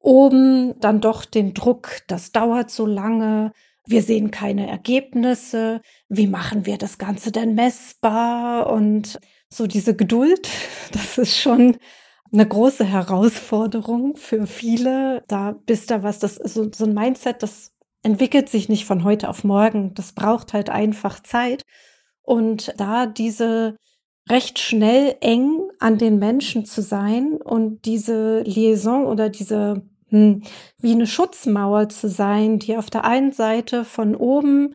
[0.00, 3.52] oben dann doch den Druck, das dauert so lange
[3.86, 8.70] wir sehen keine Ergebnisse, wie machen wir das Ganze denn messbar?
[8.70, 9.18] Und
[9.48, 10.48] so diese Geduld,
[10.92, 11.76] das ist schon
[12.32, 15.22] eine große Herausforderung für viele.
[15.28, 19.28] Da bis da was, das so, so ein Mindset, das entwickelt sich nicht von heute
[19.28, 19.94] auf morgen.
[19.94, 21.62] Das braucht halt einfach Zeit.
[22.22, 23.76] Und da diese
[24.28, 30.42] recht schnell eng an den Menschen zu sein und diese Liaison oder diese hm,
[30.78, 34.74] wie eine Schutzmauer zu sein, die auf der einen Seite von oben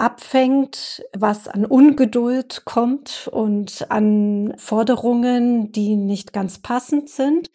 [0.00, 7.50] abfängt, was an Ungeduld kommt und an Forderungen, die nicht ganz passend sind,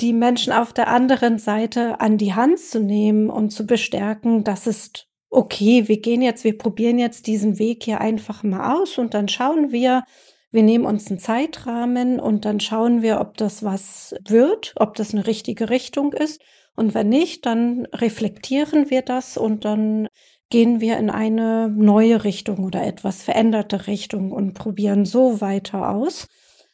[0.00, 4.66] die Menschen auf der anderen Seite an die Hand zu nehmen und zu bestärken, das
[4.66, 9.12] ist okay, wir gehen jetzt, wir probieren jetzt diesen Weg hier einfach mal aus und
[9.12, 10.04] dann schauen wir,
[10.50, 15.12] wir nehmen uns einen Zeitrahmen und dann schauen wir, ob das was wird, ob das
[15.12, 16.40] eine richtige Richtung ist.
[16.74, 20.08] Und wenn nicht, dann reflektieren wir das und dann
[20.50, 26.26] gehen wir in eine neue Richtung oder etwas veränderte Richtung und probieren so weiter aus.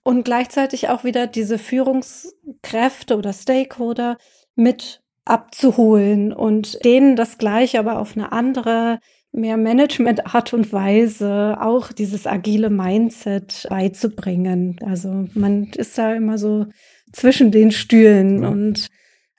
[0.02, 4.18] Und gleichzeitig auch wieder diese Führungskräfte oder Stakeholder
[4.54, 8.98] mit abzuholen und denen das gleiche, aber auf eine andere,
[9.32, 14.78] mehr Management-Art und Weise auch dieses agile Mindset beizubringen.
[14.84, 16.66] Also man ist da immer so
[17.12, 18.48] zwischen den Stühlen ja.
[18.48, 18.88] und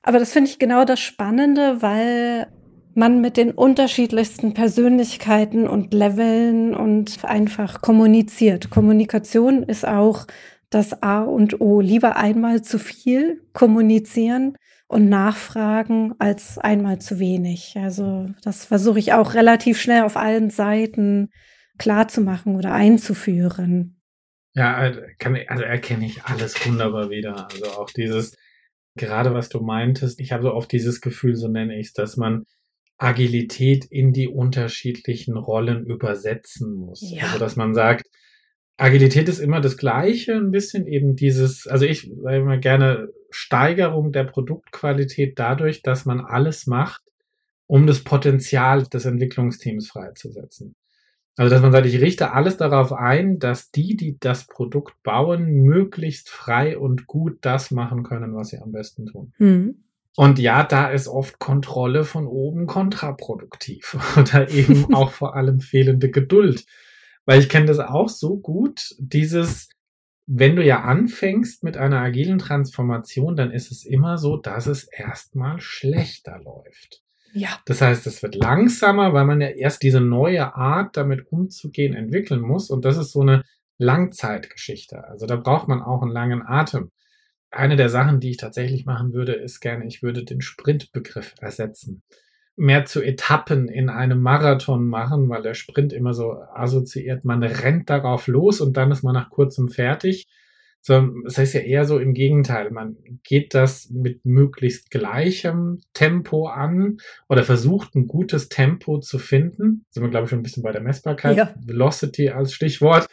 [0.04, 2.48] aber das finde ich genau das Spannende, weil
[2.96, 8.70] man mit den unterschiedlichsten Persönlichkeiten und Leveln und einfach kommuniziert.
[8.70, 10.28] Kommunikation ist auch
[10.70, 11.82] das A und O.
[11.82, 17.76] Lieber einmal zu viel kommunizieren und nachfragen als einmal zu wenig.
[17.78, 21.30] Also das versuche ich auch relativ schnell auf allen Seiten
[21.78, 24.02] klar zu machen oder einzuführen.
[24.54, 27.50] Ja, kann, also erkenne ich alles wunderbar wieder.
[27.52, 28.38] Also auch dieses,
[28.96, 32.16] gerade was du meintest, ich habe so oft dieses Gefühl, so nenne ich es, dass
[32.16, 32.46] man
[32.98, 37.02] Agilität in die unterschiedlichen Rollen übersetzen muss.
[37.02, 37.26] Ja.
[37.26, 38.08] Also dass man sagt,
[38.78, 44.12] Agilität ist immer das Gleiche, ein bisschen eben dieses, also ich sage immer gerne Steigerung
[44.12, 47.02] der Produktqualität dadurch, dass man alles macht,
[47.68, 50.76] um das Potenzial des Entwicklungsteams freizusetzen.
[51.38, 55.64] Also, dass man sagt, ich richte alles darauf ein, dass die, die das Produkt bauen,
[55.64, 59.34] möglichst frei und gut das machen können, was sie am besten tun.
[59.38, 59.85] Mhm.
[60.16, 66.10] Und ja, da ist oft Kontrolle von oben kontraproduktiv oder eben auch vor allem fehlende
[66.10, 66.66] Geduld.
[67.26, 69.70] Weil ich kenne das auch so gut, dieses,
[70.28, 74.84] wenn du ja anfängst mit einer agilen Transformation, dann ist es immer so, dass es
[74.84, 77.02] erstmal schlechter läuft.
[77.34, 77.50] Ja.
[77.66, 82.40] Das heißt, es wird langsamer, weil man ja erst diese neue Art, damit umzugehen, entwickeln
[82.40, 82.70] muss.
[82.70, 83.44] Und das ist so eine
[83.78, 85.04] Langzeitgeschichte.
[85.04, 86.92] Also da braucht man auch einen langen Atem.
[87.56, 92.04] Eine der Sachen, die ich tatsächlich machen würde, ist gerne, ich würde den Sprintbegriff ersetzen.
[92.58, 97.90] Mehr zu Etappen in einem Marathon machen, weil der Sprint immer so assoziiert, man rennt
[97.90, 100.28] darauf los und dann ist man nach kurzem fertig
[100.86, 102.70] sondern das heißt ja eher so im Gegenteil.
[102.70, 109.86] Man geht das mit möglichst gleichem Tempo an oder versucht ein gutes Tempo zu finden.
[109.88, 111.38] Da sind wir, glaube ich, schon ein bisschen bei der Messbarkeit.
[111.38, 111.56] Ja.
[111.60, 113.08] Velocity als Stichwort.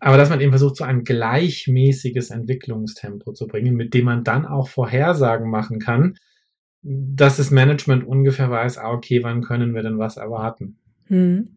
[0.00, 4.46] Aber dass man eben versucht, so ein gleichmäßiges Entwicklungstempo zu bringen, mit dem man dann
[4.46, 6.16] auch Vorhersagen machen kann,
[6.82, 10.78] dass das Management ungefähr weiß, ah, okay, wann können wir denn was erwarten.
[11.06, 11.56] Hm.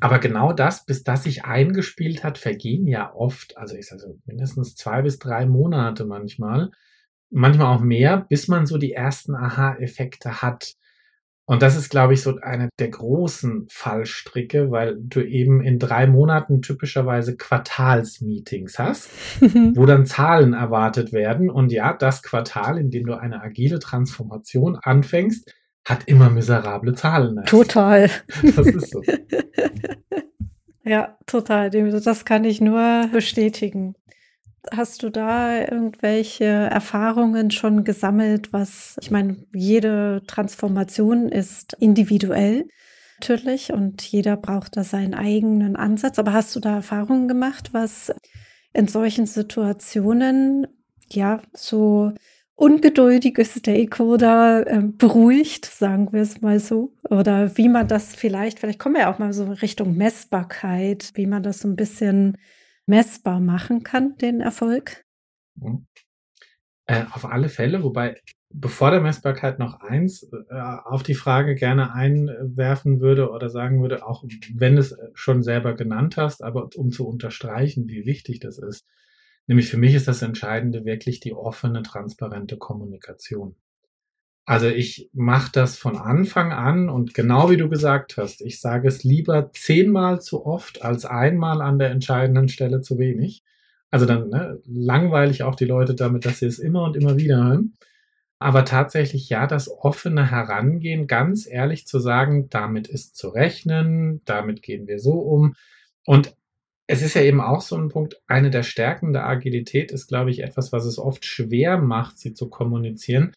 [0.00, 4.18] Aber genau das, bis das sich eingespielt hat, vergehen ja oft, also ich sage so
[4.24, 6.70] mindestens zwei bis drei Monate manchmal,
[7.30, 10.74] manchmal auch mehr, bis man so die ersten Aha-Effekte hat.
[11.46, 16.06] Und das ist, glaube ich, so eine der großen Fallstricke, weil du eben in drei
[16.06, 21.50] Monaten typischerweise Quartalsmeetings hast, wo dann Zahlen erwartet werden.
[21.50, 25.52] Und ja, das Quartal, in dem du eine agile Transformation anfängst,
[25.84, 27.42] hat immer miserable Zahlen.
[27.46, 28.10] Total.
[28.56, 29.02] Das ist so.
[30.84, 31.70] ja, total.
[31.70, 33.94] Das kann ich nur bestätigen.
[34.72, 42.68] Hast du da irgendwelche Erfahrungen schon gesammelt, was, ich meine, jede Transformation ist individuell
[43.20, 46.18] natürlich und jeder braucht da seinen eigenen Ansatz.
[46.18, 48.12] Aber hast du da Erfahrungen gemacht, was
[48.72, 50.66] in solchen Situationen
[51.08, 52.12] ja so
[52.60, 56.92] ungeduldige Stakeholder äh, beruhigt, sagen wir es mal so.
[57.08, 61.26] Oder wie man das vielleicht, vielleicht kommen wir ja auch mal so Richtung Messbarkeit, wie
[61.26, 62.36] man das so ein bisschen
[62.90, 65.04] messbar machen kann, den Erfolg?
[65.54, 65.86] Mhm.
[66.86, 68.20] Äh, auf alle Fälle, wobei
[68.52, 74.04] bevor der Messbarkeit noch eins äh, auf die Frage gerne einwerfen würde oder sagen würde,
[74.04, 74.24] auch
[74.54, 78.86] wenn du es schon selber genannt hast, aber um zu unterstreichen, wie wichtig das ist.
[79.46, 83.54] Nämlich für mich ist das Entscheidende wirklich die offene, transparente Kommunikation.
[84.46, 88.88] Also ich mache das von Anfang an und genau wie du gesagt hast, ich sage
[88.88, 93.44] es lieber zehnmal zu oft als einmal an der entscheidenden Stelle zu wenig.
[93.90, 97.16] Also dann ne, langweile ich auch die Leute damit, dass sie es immer und immer
[97.16, 97.74] wieder hören.
[98.38, 104.62] Aber tatsächlich ja, das offene Herangehen, ganz ehrlich zu sagen, damit ist zu rechnen, damit
[104.62, 105.54] gehen wir so um.
[106.06, 106.34] Und
[106.86, 110.30] es ist ja eben auch so ein Punkt, eine der Stärken der Agilität ist, glaube
[110.30, 113.32] ich, etwas, was es oft schwer macht, sie zu kommunizieren,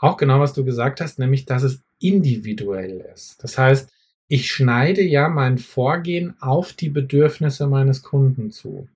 [0.00, 3.42] auch genau, was du gesagt hast, nämlich, dass es individuell ist.
[3.42, 3.90] Das heißt,
[4.28, 8.88] ich schneide ja mein Vorgehen auf die Bedürfnisse meines Kunden zu.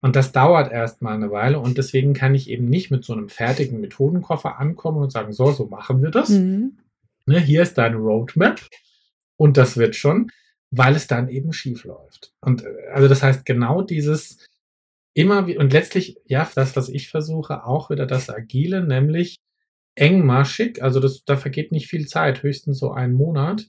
[0.00, 3.28] Und das dauert erstmal eine Weile und deswegen kann ich eben nicht mit so einem
[3.28, 6.30] fertigen Methodenkoffer ankommen und sagen, so, so machen wir das.
[6.30, 6.78] Mhm.
[7.26, 8.60] Ne, hier ist deine Roadmap
[9.36, 10.30] und das wird schon,
[10.70, 12.32] weil es dann eben schief läuft.
[12.40, 14.38] Und äh, also das heißt, genau dieses
[15.12, 19.38] immer wie, und letztlich, ja, das, was ich versuche, auch wieder das Agile, nämlich
[20.00, 23.66] engmaschig, also das, da vergeht nicht viel Zeit, höchstens so einen Monat.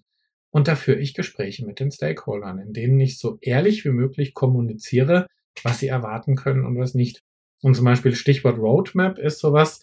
[0.49, 4.33] Und da führe ich Gespräche mit den Stakeholdern, in denen ich so ehrlich wie möglich
[4.33, 5.27] kommuniziere,
[5.63, 7.21] was sie erwarten können und was nicht.
[7.61, 9.81] Und zum Beispiel Stichwort Roadmap ist sowas.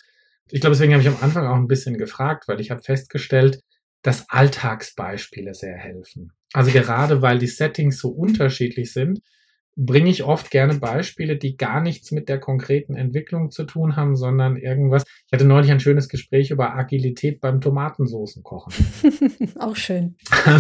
[0.51, 3.61] Ich glaube, deswegen habe ich am Anfang auch ein bisschen gefragt, weil ich habe festgestellt,
[4.03, 6.33] dass Alltagsbeispiele sehr helfen.
[6.53, 9.21] Also gerade weil die Settings so unterschiedlich sind,
[9.81, 14.17] bringe ich oft gerne Beispiele, die gar nichts mit der konkreten Entwicklung zu tun haben,
[14.17, 15.05] sondern irgendwas.
[15.27, 18.73] Ich hatte neulich ein schönes Gespräch über Agilität beim Tomatensoßenkochen.
[19.61, 20.17] Auch schön.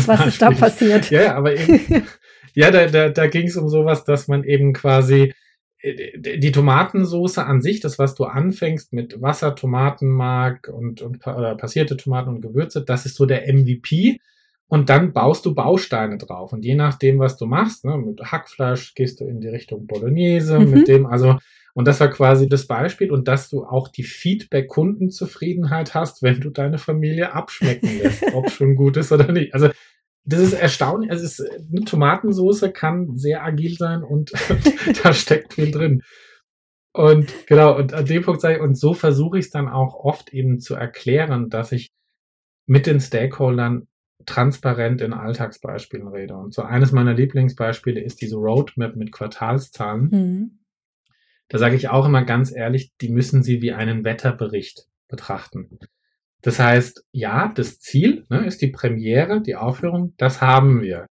[0.07, 1.11] Was ist da passiert?
[1.11, 2.04] Ja, aber eben,
[2.54, 5.35] ja, da, da, da ging es um sowas, dass man eben quasi
[5.81, 11.57] äh, die Tomatensoße an sich, das was du anfängst mit Wasser, Tomatenmark und, und oder
[11.57, 14.20] passierte Tomaten und Gewürze, das ist so der MVP
[14.68, 16.52] und dann baust du Bausteine drauf.
[16.52, 20.59] Und je nachdem, was du machst, ne, mit Hackfleisch gehst du in die Richtung Bolognese,
[20.59, 20.70] mhm.
[20.70, 21.38] mit dem, also,
[21.72, 26.50] und das war quasi das Beispiel und dass du auch die Feedback-Kundenzufriedenheit hast, wenn du
[26.50, 29.54] deine Familie abschmecken lässt, ob schon gut ist oder nicht.
[29.54, 29.70] Also,
[30.24, 31.11] das ist erstaunlich.
[31.11, 34.33] Also, es ist, eine Tomatensauce kann sehr agil sein und
[35.02, 36.02] da steckt viel drin.
[36.92, 39.94] Und genau, und an dem Punkt sage ich, und so versuche ich es dann auch
[39.94, 41.90] oft eben zu erklären, dass ich
[42.66, 43.87] mit den Stakeholdern
[44.28, 46.36] transparent in Alltagsbeispielen rede.
[46.36, 50.08] Und so eines meiner Lieblingsbeispiele ist diese Roadmap mit Quartalszahlen.
[50.10, 50.58] Mhm.
[51.48, 55.78] Da sage ich auch immer ganz ehrlich, die müssen Sie wie einen Wetterbericht betrachten.
[56.42, 61.06] Das heißt, ja, das Ziel ne, ist die Premiere, die Aufführung, das haben wir.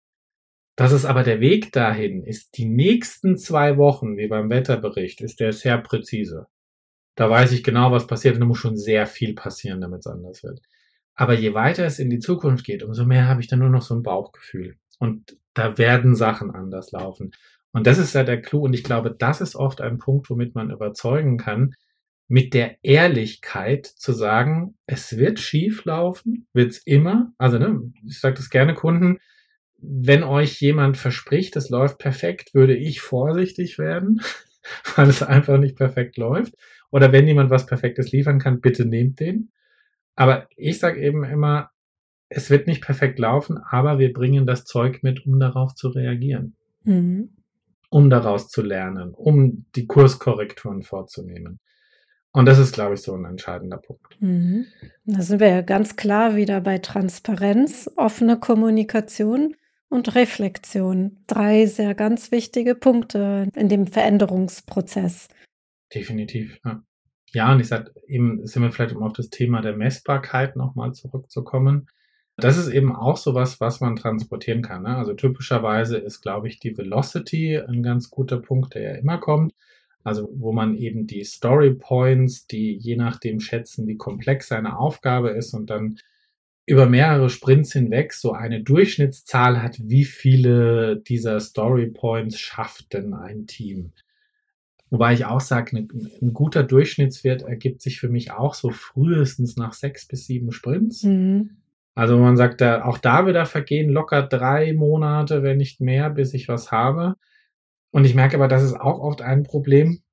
[0.76, 5.40] Das ist aber der Weg dahin, ist die nächsten zwei Wochen, wie beim Wetterbericht, ist
[5.40, 6.48] der sehr präzise.
[7.16, 10.08] Da weiß ich genau, was passiert und da muss schon sehr viel passieren, damit es
[10.08, 10.62] anders wird.
[11.16, 13.84] Aber je weiter es in die Zukunft geht, umso mehr habe ich dann nur noch
[13.84, 14.78] so ein Bauchgefühl.
[15.00, 17.32] Und da werden Sachen anders laufen.
[17.72, 18.64] Und das ist ja der Clou.
[18.64, 21.76] Und ich glaube, das ist oft ein Punkt, womit man überzeugen kann,
[22.28, 27.34] mit der Ehrlichkeit zu sagen, es wird schief laufen, wird's immer.
[27.38, 29.20] Also, ne, ich sage das gerne Kunden,
[29.78, 34.22] wenn euch jemand verspricht, es läuft perfekt, würde ich vorsichtig werden,
[34.96, 36.56] weil es einfach nicht perfekt läuft.
[36.90, 39.52] Oder wenn jemand was Perfektes liefern kann, bitte nehmt den.
[40.16, 41.72] Aber ich sage eben immer,
[42.30, 46.56] es wird nicht perfekt laufen, aber wir bringen das Zeug mit, um darauf zu reagieren.
[46.84, 47.30] Mhm.
[47.90, 51.60] Um daraus zu lernen, um die Kurskorrekturen vorzunehmen.
[52.32, 54.20] Und das ist, glaube ich, so ein entscheidender Punkt.
[54.20, 54.66] Mhm.
[55.06, 59.56] Da sind wir ja ganz klar wieder bei Transparenz, offene Kommunikation
[59.90, 61.24] und Reflexion.
[61.28, 65.28] Drei sehr ganz wichtige Punkte in dem Veränderungsprozess.
[65.94, 66.84] Definitiv, ja.
[67.34, 70.94] Ja, und ich sag eben, sind wir vielleicht, um auf das Thema der Messbarkeit nochmal
[70.94, 71.88] zurückzukommen.
[72.38, 74.84] Das ist eben auch sowas, was man transportieren kann.
[74.84, 74.96] Ne?
[74.96, 79.54] Also typischerweise ist, glaube ich, die Velocity ein ganz guter Punkt, der ja immer kommt.
[80.04, 85.30] Also wo man eben die Story Points, die je nachdem schätzen, wie komplex eine Aufgabe
[85.30, 85.98] ist und dann
[86.66, 93.14] über mehrere Sprints hinweg so eine Durchschnittszahl hat, wie viele dieser Story Points schafft denn
[93.14, 93.92] ein Team.
[94.94, 95.88] Wobei ich auch sage, ne,
[96.22, 101.02] ein guter Durchschnittswert ergibt sich für mich auch so frühestens nach sechs bis sieben Sprints.
[101.02, 101.58] Mhm.
[101.96, 106.36] Also man sagt, da, auch da wieder vergehen locker drei Monate, wenn nicht mehr, bis
[106.36, 107.16] ich was habe.
[107.90, 110.04] Und ich merke aber, das ist auch oft ein Problem.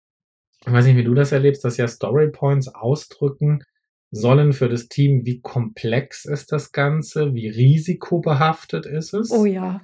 [0.65, 3.63] Ich weiß nicht, wie du das erlebst, dass ja Story Points ausdrücken
[4.11, 9.31] sollen für das Team, wie komplex ist das Ganze, wie risikobehaftet ist es.
[9.31, 9.83] Oh ja.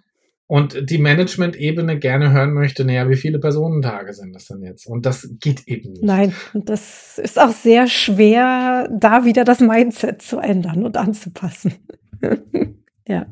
[0.49, 4.87] Und die Management-Ebene gerne hören möchte, naja, wie viele Personentage sind das denn jetzt?
[4.87, 6.05] Und das geht eben nicht.
[6.05, 11.75] Nein, das ist auch sehr schwer, da wieder das Mindset zu ändern und anzupassen.
[13.09, 13.27] ja.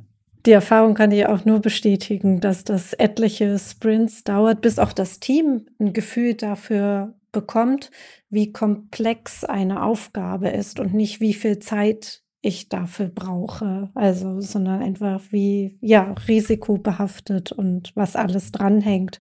[0.46, 5.18] Die Erfahrung kann ich auch nur bestätigen, dass das etliche Sprints dauert, bis auch das
[5.18, 7.90] Team ein Gefühl dafür bekommt,
[8.28, 13.90] wie komplex eine Aufgabe ist und nicht wie viel Zeit ich dafür brauche.
[13.94, 19.20] Also, sondern einfach wie, ja, risikobehaftet und was alles dranhängt.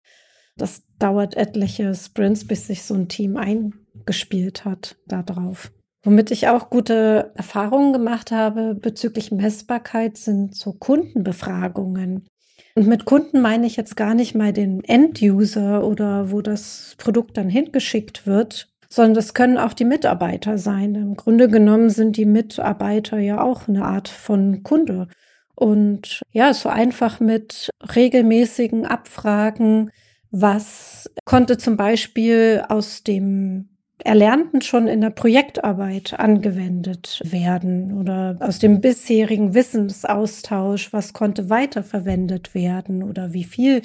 [0.57, 5.71] Das dauert etliche Sprints, bis sich so ein Team eingespielt hat darauf.
[6.03, 12.27] Womit ich auch gute Erfahrungen gemacht habe bezüglich Messbarkeit sind so Kundenbefragungen.
[12.75, 17.37] Und mit Kunden meine ich jetzt gar nicht mal den End-User oder wo das Produkt
[17.37, 20.93] dann hingeschickt wird, sondern das können auch die Mitarbeiter sein.
[20.93, 25.07] Im Grunde genommen sind die Mitarbeiter ja auch eine Art von Kunde.
[25.55, 29.89] Und ja, so einfach mit regelmäßigen Abfragen,
[30.29, 38.59] was konnte zum Beispiel aus dem Erlernten schon in der Projektarbeit angewendet werden oder aus
[38.59, 43.81] dem bisherigen Wissensaustausch, was konnte weiterverwendet werden oder wie viel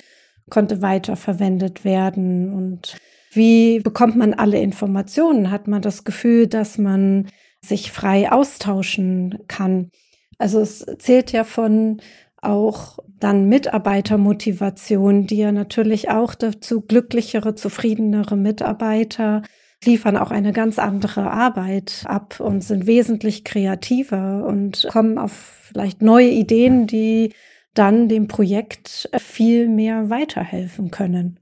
[0.51, 2.99] konnte weiterverwendet werden und
[3.30, 5.50] wie bekommt man alle Informationen?
[5.50, 7.28] Hat man das Gefühl, dass man
[7.60, 9.90] sich frei austauschen kann?
[10.38, 12.00] Also es zählt ja von
[12.40, 19.42] auch dann Mitarbeitermotivation, die ja natürlich auch dazu glücklichere, zufriedenere Mitarbeiter
[19.84, 25.32] liefern auch eine ganz andere Arbeit ab und sind wesentlich kreativer und kommen auf
[25.68, 27.32] vielleicht neue Ideen, die
[27.74, 31.38] dann dem Projekt viel mehr weiterhelfen können.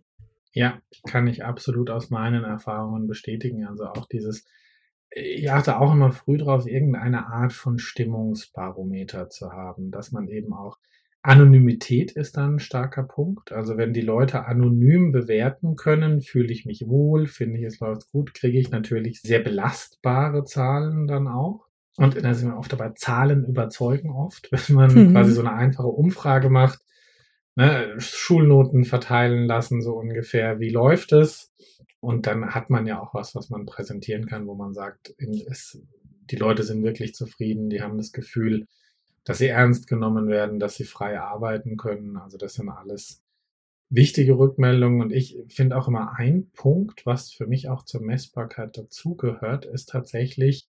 [0.57, 3.67] Ja, kann ich absolut aus meinen Erfahrungen bestätigen.
[3.67, 4.47] Also auch dieses,
[5.11, 10.55] ich achte auch immer früh darauf, irgendeine Art von Stimmungsbarometer zu haben, dass man eben
[10.55, 10.79] auch
[11.21, 13.53] Anonymität ist dann ein starker Punkt.
[13.53, 18.11] Also wenn die Leute anonym bewerten können, fühle ich mich wohl, finde ich, es läuft
[18.11, 21.67] gut, kriege ich natürlich sehr belastbare Zahlen dann auch.
[21.99, 25.13] Und da sind wir oft dabei, Zahlen überzeugen oft, wenn man mhm.
[25.13, 26.81] quasi so eine einfache Umfrage macht
[27.57, 31.53] ne, Schulnoten verteilen lassen, so ungefähr, wie läuft es?
[32.01, 35.83] Und dann hat man ja auch was, was man präsentieren kann, wo man sagt, es,
[36.31, 38.67] die Leute sind wirklich zufrieden, die haben das Gefühl,
[39.25, 42.17] dass sie ernst genommen werden, dass sie frei arbeiten können.
[42.17, 43.25] Also das sind alles
[43.89, 45.01] wichtige Rückmeldungen.
[45.01, 49.89] Und ich finde auch immer ein Punkt, was für mich auch zur Messbarkeit dazugehört, ist
[49.89, 50.69] tatsächlich,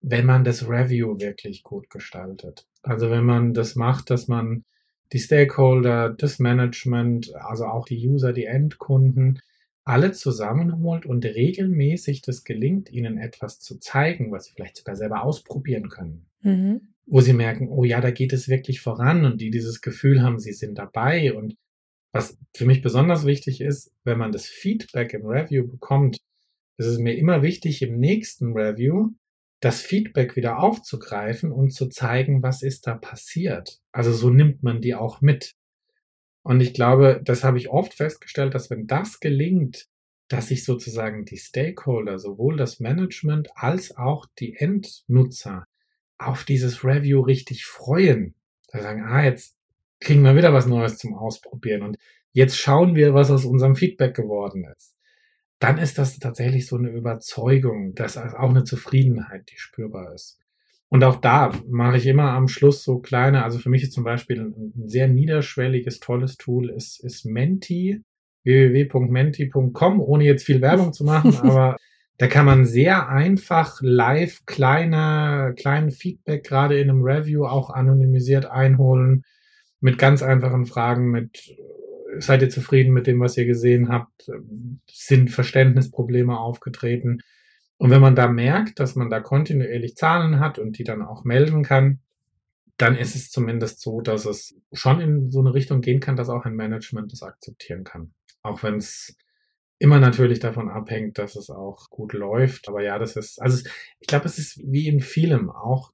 [0.00, 2.68] wenn man das Review wirklich gut gestaltet.
[2.82, 4.64] Also wenn man das macht, dass man
[5.12, 9.40] die Stakeholder, das Management, also auch die User, die Endkunden,
[9.84, 15.24] alle zusammenholt und regelmäßig das gelingt, ihnen etwas zu zeigen, was sie vielleicht sogar selber
[15.24, 16.26] ausprobieren können.
[16.42, 16.80] Mhm.
[17.06, 20.38] Wo sie merken, oh ja, da geht es wirklich voran und die dieses Gefühl haben,
[20.38, 21.34] sie sind dabei.
[21.34, 21.56] Und
[22.12, 26.18] was für mich besonders wichtig ist, wenn man das Feedback im Review bekommt,
[26.78, 29.10] ist es mir immer wichtig, im nächsten Review
[29.62, 33.78] das Feedback wieder aufzugreifen und zu zeigen, was ist da passiert.
[33.92, 35.54] Also so nimmt man die auch mit.
[36.42, 39.86] Und ich glaube, das habe ich oft festgestellt, dass wenn das gelingt,
[40.26, 45.64] dass sich sozusagen die Stakeholder, sowohl das Management als auch die Endnutzer
[46.18, 48.34] auf dieses Review richtig freuen.
[48.72, 49.56] Da sagen, ah, jetzt
[50.00, 51.98] kriegen wir wieder was Neues zum Ausprobieren und
[52.32, 54.96] jetzt schauen wir, was aus unserem Feedback geworden ist
[55.62, 60.40] dann ist das tatsächlich so eine Überzeugung, dass auch eine Zufriedenheit, die spürbar ist.
[60.88, 64.04] Und auch da mache ich immer am Schluss so kleine, also für mich ist zum
[64.04, 68.02] Beispiel ein, sehr niederschwelliges, tolles Tool, ist, ist Menti,
[68.42, 71.76] www.menti.com, ohne jetzt viel Werbung zu machen, aber
[72.18, 78.46] da kann man sehr einfach live kleine, kleinen Feedback gerade in einem Review auch anonymisiert
[78.46, 79.24] einholen.
[79.80, 81.56] mit ganz einfachen Fragen, mit
[82.18, 84.30] seid ihr zufrieden mit dem, was ihr gesehen habt?
[84.90, 87.22] Sind Verständnisprobleme aufgetreten?
[87.78, 91.24] Und wenn man da merkt, dass man da kontinuierlich Zahlen hat und die dann auch
[91.24, 92.00] melden kann,
[92.76, 96.28] dann ist es zumindest so, dass es schon in so eine Richtung gehen kann, dass
[96.28, 98.12] auch ein Management das akzeptieren kann.
[98.42, 99.16] Auch wenn es
[99.78, 102.68] immer natürlich davon abhängt, dass es auch gut läuft.
[102.68, 105.92] Aber ja, das ist, also ich glaube, es ist wie in vielem auch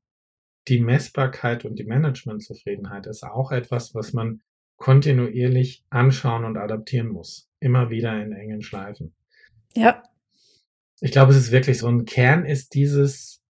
[0.68, 4.42] die Messbarkeit und die Managementzufriedenheit ist auch etwas, was man
[4.78, 7.50] kontinuierlich anschauen und adaptieren muss.
[7.60, 9.12] Immer wieder in engen Schleifen.
[9.74, 10.02] Ja.
[11.00, 13.42] Ich glaube, es ist wirklich so ein Kern ist dieses,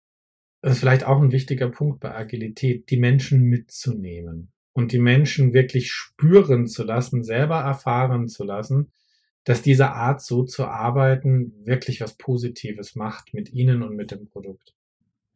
[0.61, 5.53] das ist vielleicht auch ein wichtiger Punkt bei Agilität, die Menschen mitzunehmen und die Menschen
[5.53, 8.91] wirklich spüren zu lassen, selber erfahren zu lassen,
[9.43, 14.27] dass diese Art so zu arbeiten wirklich was Positives macht mit ihnen und mit dem
[14.27, 14.76] Produkt.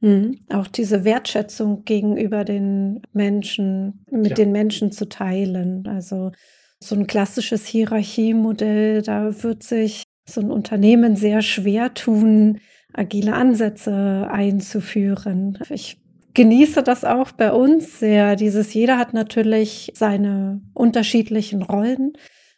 [0.02, 0.40] Mhm.
[0.50, 4.36] Auch diese Wertschätzung gegenüber den Menschen, mit ja.
[4.36, 5.88] den Menschen zu teilen.
[5.88, 6.32] Also
[6.80, 12.60] so ein klassisches Hierarchiemodell, da wird sich so ein Unternehmen sehr schwer tun,
[12.94, 15.60] agile Ansätze einzuführen.
[15.70, 16.02] Ich
[16.34, 18.36] genieße das auch bei uns sehr.
[18.36, 22.14] Dieses jeder hat natürlich seine unterschiedlichen Rollen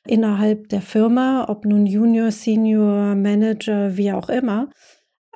[0.05, 4.69] innerhalb der Firma, ob nun Junior, Senior, Manager, wie auch immer.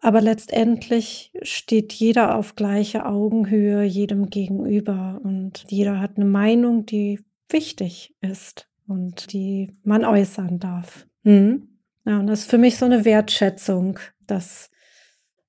[0.02, 7.20] Aber letztendlich steht jeder auf gleicher Augenhöhe jedem gegenüber und jeder hat eine Meinung, die
[7.50, 11.08] wichtig ist und die man äußern darf.
[11.24, 11.80] Hm?
[12.06, 14.70] Ja, und das ist für mich so eine Wertschätzung, dass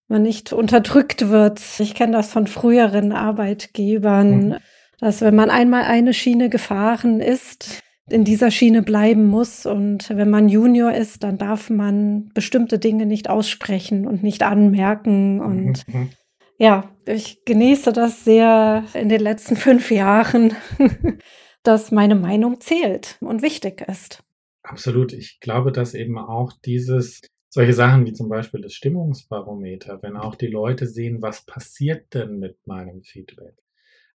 [0.08, 1.60] man nicht unterdrückt wird.
[1.78, 4.56] Ich kenne das von früheren Arbeitgebern, mhm.
[4.98, 9.66] dass wenn man einmal eine Schiene gefahren ist, in dieser Schiene bleiben muss.
[9.66, 15.40] Und wenn man Junior ist, dann darf man bestimmte Dinge nicht aussprechen und nicht anmerken.
[15.40, 16.10] Und mhm.
[16.58, 20.54] ja, ich genieße das sehr in den letzten fünf Jahren,
[21.62, 24.22] dass meine Meinung zählt und wichtig ist.
[24.62, 25.12] Absolut.
[25.12, 30.34] Ich glaube, dass eben auch dieses, solche Sachen wie zum Beispiel das Stimmungsbarometer, wenn auch
[30.34, 33.54] die Leute sehen, was passiert denn mit meinem Feedback?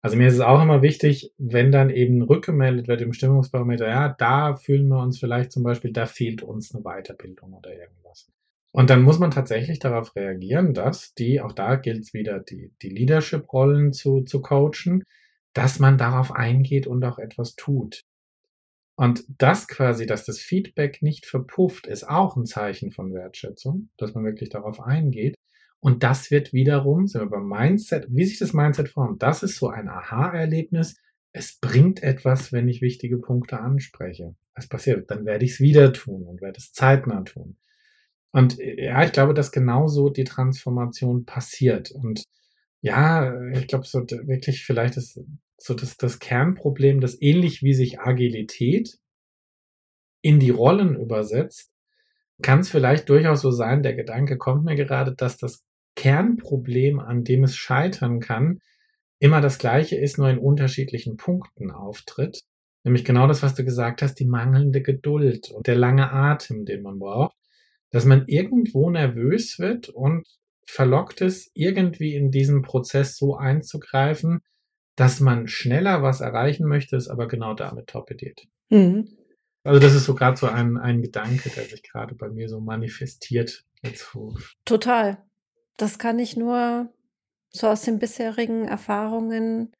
[0.02, 4.08] Also mir ist es auch immer wichtig, wenn dann eben rückgemeldet wird im Stimmungsbarometer, ja,
[4.08, 8.28] da fühlen wir uns vielleicht zum Beispiel, da fehlt uns eine Weiterbildung oder irgendwas.
[8.72, 12.72] Und dann muss man tatsächlich darauf reagieren, dass die, auch da gilt es wieder, die,
[12.82, 15.04] die Leadership-Rollen zu, zu coachen,
[15.52, 18.02] dass man darauf eingeht und auch etwas tut.
[18.96, 24.14] Und das quasi, dass das Feedback nicht verpufft, ist auch ein Zeichen von Wertschätzung, dass
[24.14, 25.36] man wirklich darauf eingeht.
[25.84, 29.56] Und das wird wiederum, sind wir beim Mindset, wie sich das Mindset formt, das ist
[29.56, 30.96] so ein Aha-Erlebnis.
[31.32, 34.36] Es bringt etwas, wenn ich wichtige Punkte anspreche.
[34.54, 35.10] Was passiert?
[35.10, 37.56] Dann werde ich es wieder tun und werde es zeitnah tun.
[38.30, 41.90] Und ja, ich glaube, dass genauso die Transformation passiert.
[41.90, 42.22] Und
[42.80, 45.18] ja, ich glaube, so wirklich vielleicht ist
[45.58, 49.00] so das, das Kernproblem, das ähnlich wie sich Agilität
[50.20, 51.72] in die Rollen übersetzt,
[52.40, 55.64] kann es vielleicht durchaus so sein, der Gedanke kommt mir gerade, dass das
[56.02, 58.58] Kernproblem, an dem es scheitern kann,
[59.20, 62.42] immer das gleiche ist, nur in unterschiedlichen Punkten auftritt.
[62.82, 66.82] Nämlich genau das, was du gesagt hast, die mangelnde Geduld und der lange Atem, den
[66.82, 67.36] man braucht.
[67.92, 70.26] Dass man irgendwo nervös wird und
[70.66, 74.40] verlockt ist, irgendwie in diesen Prozess so einzugreifen,
[74.96, 78.48] dass man schneller was erreichen möchte, es aber genau damit torpediert.
[78.70, 79.08] Mhm.
[79.62, 82.58] Also das ist so gerade so ein, ein Gedanke, der sich gerade bei mir so
[82.58, 83.62] manifestiert.
[83.84, 84.02] Jetzt
[84.64, 85.24] Total.
[85.76, 86.88] Das kann ich nur
[87.50, 89.72] so aus den bisherigen Erfahrungen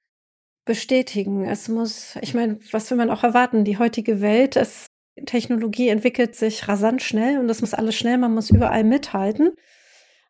[0.64, 1.44] bestätigen.
[1.44, 3.64] Es muss, ich meine, was will man auch erwarten?
[3.64, 4.86] Die heutige Welt, es,
[5.26, 9.52] Technologie entwickelt sich rasant schnell und das muss alles schnell, man muss überall mithalten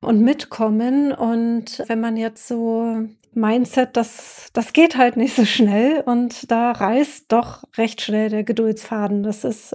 [0.01, 1.13] und mitkommen.
[1.13, 6.73] Und wenn man jetzt so Mindset, das, das geht halt nicht so schnell und da
[6.73, 9.23] reißt doch recht schnell der Geduldsfaden.
[9.23, 9.75] Das ist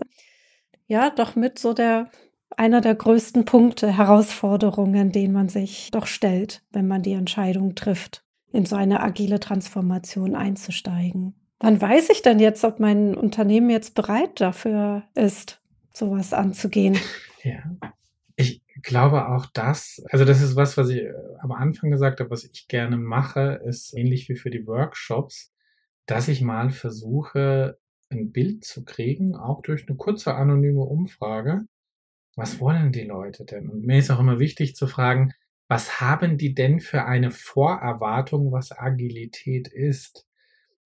[0.88, 2.10] ja doch mit so der
[2.56, 8.24] einer der größten Punkte, Herausforderungen, denen man sich doch stellt, wenn man die Entscheidung trifft,
[8.52, 11.36] in so eine agile Transformation einzusteigen.
[11.60, 15.62] Wann weiß ich denn jetzt, ob mein Unternehmen jetzt bereit dafür ist,
[15.94, 16.98] sowas anzugehen?
[17.44, 17.64] Ja,
[18.36, 22.30] ich glaube auch das, also das ist was, was ich äh, am Anfang gesagt habe,
[22.30, 25.54] was ich gerne mache, ist ähnlich wie für die Workshops,
[26.08, 27.78] dass ich mal versuche,
[28.10, 31.62] ein Bild zu kriegen, auch durch eine kurze anonyme Umfrage,
[32.38, 33.68] was wollen die Leute denn?
[33.68, 35.34] Und mir ist auch immer wichtig zu fragen,
[35.68, 40.26] was haben die denn für eine Vorerwartung, was Agilität ist?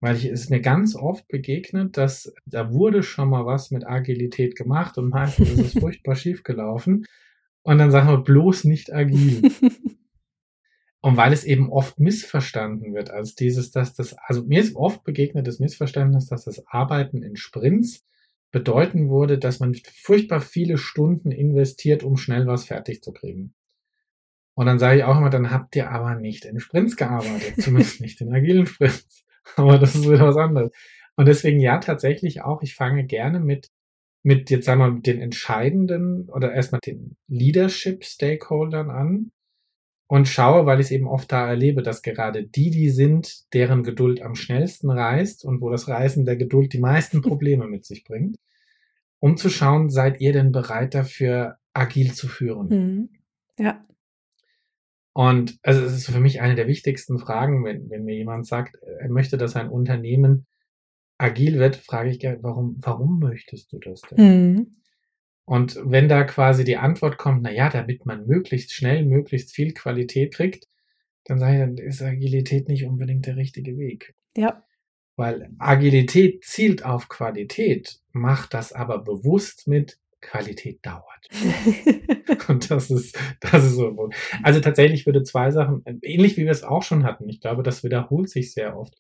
[0.01, 4.55] Weil ich es mir ganz oft begegnet, dass da wurde schon mal was mit Agilität
[4.55, 7.07] gemacht und meistens ist es furchtbar schief gelaufen.
[7.63, 9.51] Und dann sagen wir bloß nicht agil.
[11.01, 15.05] Und weil es eben oft missverstanden wird, als dieses, dass das, also mir ist oft
[15.05, 18.05] begegnet das Missverständnis, dass das Arbeiten in Sprints
[18.51, 23.55] bedeuten würde, dass man furchtbar viele Stunden investiert, um schnell was fertig zu kriegen.
[24.55, 28.01] Und dann sage ich auch immer, dann habt ihr aber nicht in Sprints gearbeitet, zumindest
[28.01, 29.25] nicht in agilen Sprints.
[29.57, 30.73] Aber das ist wieder was anderes.
[31.17, 33.71] Und deswegen ja, tatsächlich auch, ich fange gerne mit,
[34.23, 39.31] mit jetzt sagen wir mal, den entscheidenden oder erstmal den Leadership-Stakeholdern an
[40.09, 43.85] und schaue, weil ich es eben oft da erlebe, dass gerade die, die sind, deren
[43.85, 48.05] Geduld am schnellsten reist und wo das Reisen der Geduld die meisten Probleme mit sich
[48.05, 48.37] bringt,
[49.21, 52.69] um zu schauen, seid ihr denn bereit dafür, agil zu führen?
[52.69, 53.09] Mhm.
[53.59, 53.85] Ja.
[55.13, 58.77] Und also es ist für mich eine der wichtigsten Fragen, wenn, wenn mir jemand sagt,
[58.77, 60.47] er möchte, dass ein Unternehmen
[61.19, 64.55] agil wird, frage ich gerne, warum, warum möchtest du das denn?
[64.55, 64.77] Mhm.
[65.49, 69.73] Und wenn da quasi die Antwort kommt, na ja, damit man möglichst schnell, möglichst viel
[69.73, 70.69] Qualität kriegt,
[71.25, 74.15] dann sage ich, dann ist Agilität nicht unbedingt der richtige Weg.
[74.37, 74.63] Ja.
[75.17, 81.31] Weil Agilität zielt auf Qualität, macht das aber bewusst mit Qualität dauert.
[82.49, 84.11] Und das ist, das ist so.
[84.43, 87.83] Also tatsächlich würde zwei Sachen, ähnlich wie wir es auch schon hatten, ich glaube, das
[87.83, 88.99] wiederholt sich sehr oft.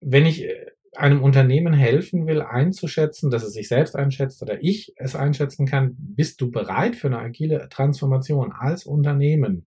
[0.00, 4.92] Wenn ich äh, einem Unternehmen helfen will, einzuschätzen, dass es sich selbst einschätzt oder ich
[4.96, 9.66] es einschätzen kann, bist du bereit für eine agile Transformation als Unternehmen?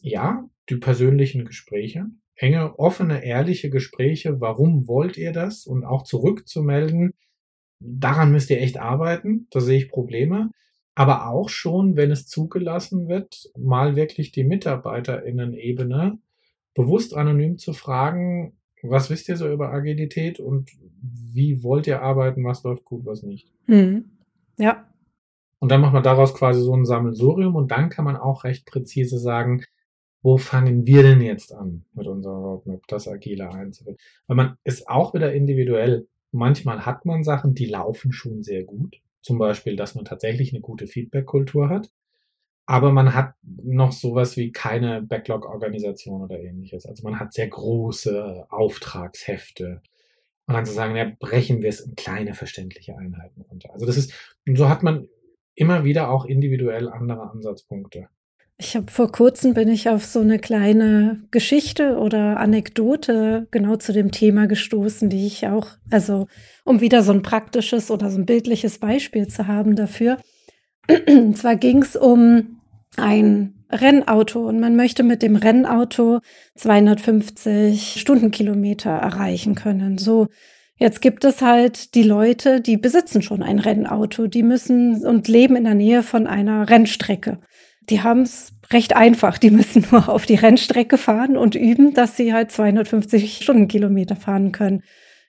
[0.00, 7.14] Ja, die persönlichen Gespräche, enge, offene, ehrliche Gespräche, warum wollt ihr das und auch zurückzumelden,
[7.80, 10.50] daran müsst ihr echt arbeiten, da sehe ich Probleme.
[10.94, 16.18] Aber auch schon, wenn es zugelassen wird, mal wirklich die MitarbeiterInnen-Ebene
[16.74, 18.56] bewusst anonym zu fragen,
[18.90, 20.70] was wisst ihr so über Agilität und
[21.00, 23.50] wie wollt ihr arbeiten, was läuft gut, was nicht?
[23.66, 24.10] Mhm.
[24.58, 24.86] Ja.
[25.58, 28.66] Und dann macht man daraus quasi so ein Sammelsurium und dann kann man auch recht
[28.66, 29.64] präzise sagen,
[30.22, 33.98] wo fangen wir denn jetzt an mit unserer Roadmap, das Agile einzuführen?
[34.26, 36.06] Weil man ist auch wieder individuell.
[36.32, 39.00] Manchmal hat man Sachen, die laufen schon sehr gut.
[39.20, 41.90] Zum Beispiel, dass man tatsächlich eine gute Feedback-Kultur hat
[42.66, 46.86] aber man hat noch sowas wie keine Backlog-Organisation oder ähnliches.
[46.86, 49.82] Also man hat sehr große Auftragshefte.
[50.46, 53.72] Und dann zu sagen, ja, brechen wir es in kleine verständliche Einheiten runter.
[53.72, 54.12] Also das ist,
[54.46, 55.08] und so hat man
[55.54, 58.08] immer wieder auch individuell andere Ansatzpunkte.
[58.56, 63.92] Ich habe vor kurzem bin ich auf so eine kleine Geschichte oder Anekdote genau zu
[63.92, 66.28] dem Thema gestoßen, die ich auch, also
[66.64, 70.18] um wieder so ein praktisches oder so ein bildliches Beispiel zu haben dafür.
[70.88, 72.60] Und zwar ging es um
[72.96, 76.20] ein Rennauto und man möchte mit dem Rennauto
[76.56, 79.98] 250 Stundenkilometer erreichen können.
[79.98, 80.28] So,
[80.76, 85.56] jetzt gibt es halt die Leute, die besitzen schon ein Rennauto, die müssen und leben
[85.56, 87.40] in der Nähe von einer Rennstrecke.
[87.90, 92.16] Die haben es recht einfach, die müssen nur auf die Rennstrecke fahren und üben, dass
[92.16, 94.82] sie halt 250 Stundenkilometer fahren können.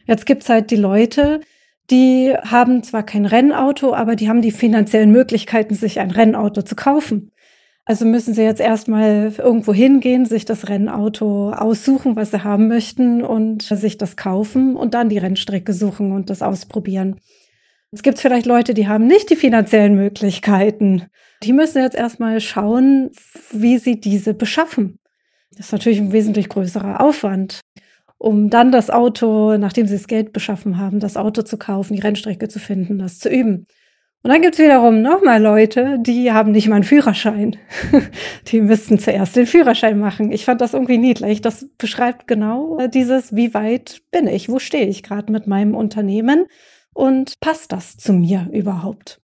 [0.06, 1.42] Jetzt gibt's halt die Leute,
[1.90, 6.76] die haben zwar kein Rennauto, aber die haben die finanziellen Möglichkeiten, sich ein Rennauto zu
[6.76, 7.32] kaufen.
[7.88, 13.24] Also müssen sie jetzt erstmal irgendwo hingehen, sich das Rennauto aussuchen, was sie haben möchten
[13.24, 17.20] und sich das kaufen und dann die Rennstrecke suchen und das ausprobieren.
[17.92, 21.04] Es gibt vielleicht Leute, die haben nicht die finanziellen Möglichkeiten.
[21.44, 23.12] Die müssen jetzt erstmal schauen,
[23.52, 24.98] wie sie diese beschaffen.
[25.52, 27.62] Das ist natürlich ein wesentlich größerer Aufwand
[28.26, 32.00] um dann das Auto, nachdem sie das Geld beschaffen haben, das Auto zu kaufen, die
[32.00, 33.68] Rennstrecke zu finden, das zu üben.
[34.24, 37.58] Und dann gibt's wiederum nochmal Leute, die haben nicht mal einen Führerschein.
[38.48, 40.32] die müssten zuerst den Führerschein machen.
[40.32, 41.42] Ich fand das irgendwie niedlich.
[41.42, 45.76] Das beschreibt genau äh, dieses, wie weit bin ich, wo stehe ich gerade mit meinem
[45.76, 46.48] Unternehmen
[46.96, 49.22] und passt das zu mir überhaupt?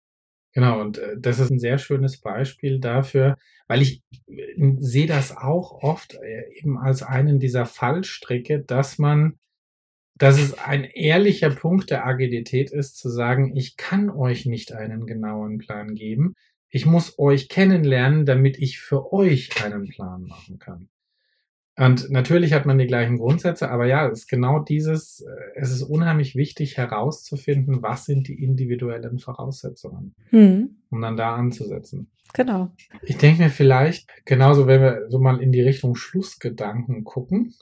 [0.59, 3.39] Genau, und äh, das ist ein sehr schönes Beispiel dafür,
[3.69, 9.39] weil ich äh, sehe das auch oft äh, eben als einen dieser Fallstricke, dass man,
[10.17, 15.07] dass es ein ehrlicher Punkt der Agilität ist, zu sagen, ich kann euch nicht einen
[15.07, 16.35] genauen Plan geben.
[16.71, 20.89] Ich muss euch kennenlernen, damit ich für euch einen Plan machen kann.
[21.79, 25.71] Und natürlich hat man die gleichen Grundsätze, aber ja, es ist genau dieses, äh, es
[25.71, 30.71] ist unheimlich wichtig herauszufinden, was sind die individuellen Voraussetzungen, hm.
[30.91, 32.11] um dann da anzusetzen.
[32.35, 32.73] Genau.
[33.03, 37.55] Ich denke mir vielleicht, genauso wenn wir so mal in die Richtung Schlussgedanken gucken,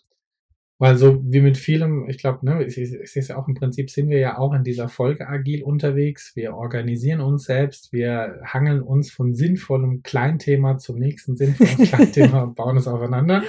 [0.78, 3.90] weil so wie mit vielem, ich glaube, ne, es ist, ist ja auch im Prinzip
[3.90, 6.34] sind wir ja auch in dieser Folge agil unterwegs.
[6.34, 12.54] Wir organisieren uns selbst, wir hangeln uns von sinnvollem Kleinthema zum nächsten sinnvollen Kleinthema und
[12.54, 13.42] bauen es aufeinander.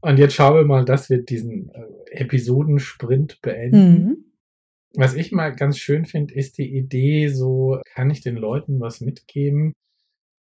[0.00, 3.92] Und jetzt schauen wir mal, dass wir diesen äh, Episodensprint beenden.
[3.92, 4.24] Mhm.
[4.94, 9.00] Was ich mal ganz schön finde, ist die Idee, so kann ich den Leuten was
[9.00, 9.72] mitgeben,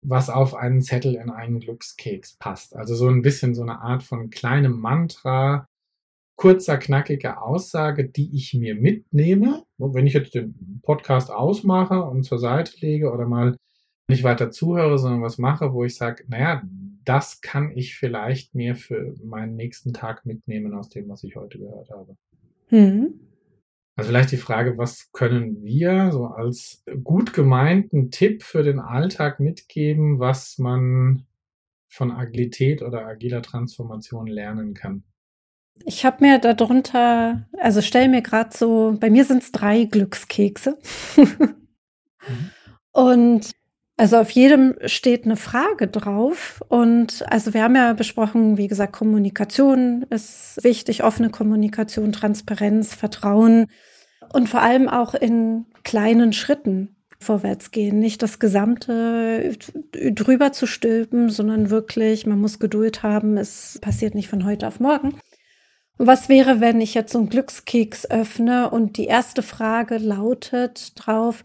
[0.02, 2.76] was auf einen Zettel in einen Glückskeks passt.
[2.76, 5.66] Also so ein bisschen so eine Art von kleinem Mantra,
[6.36, 9.64] kurzer, knackiger Aussage, die ich mir mitnehme.
[9.78, 13.56] Und wenn ich jetzt den Podcast ausmache und zur Seite lege oder mal
[14.08, 16.62] nicht weiter zuhöre, sondern was mache, wo ich sage, naja,
[17.04, 21.58] das kann ich vielleicht mir für meinen nächsten Tag mitnehmen aus dem, was ich heute
[21.58, 22.16] gehört habe.
[22.70, 23.20] Mhm.
[23.96, 29.38] Also vielleicht die Frage, was können wir so als gut gemeinten Tipp für den Alltag
[29.38, 31.26] mitgeben, was man
[31.88, 35.04] von Agilität oder agiler Transformation lernen kann?
[35.84, 40.78] Ich habe mir darunter, also stell mir gerade so, bei mir sind es drei Glückskekse.
[41.16, 42.50] mhm.
[42.92, 43.50] Und
[43.96, 46.62] also auf jedem steht eine Frage drauf.
[46.68, 53.66] Und also wir haben ja besprochen, wie gesagt, Kommunikation ist wichtig, offene Kommunikation, Transparenz, Vertrauen
[54.32, 58.00] und vor allem auch in kleinen Schritten vorwärts gehen.
[58.00, 59.56] Nicht das Gesamte
[59.92, 63.36] drüber zu stülpen, sondern wirklich, man muss Geduld haben.
[63.36, 65.18] Es passiert nicht von heute auf morgen.
[65.96, 71.44] Was wäre, wenn ich jetzt so einen Glückskeks öffne und die erste Frage lautet drauf,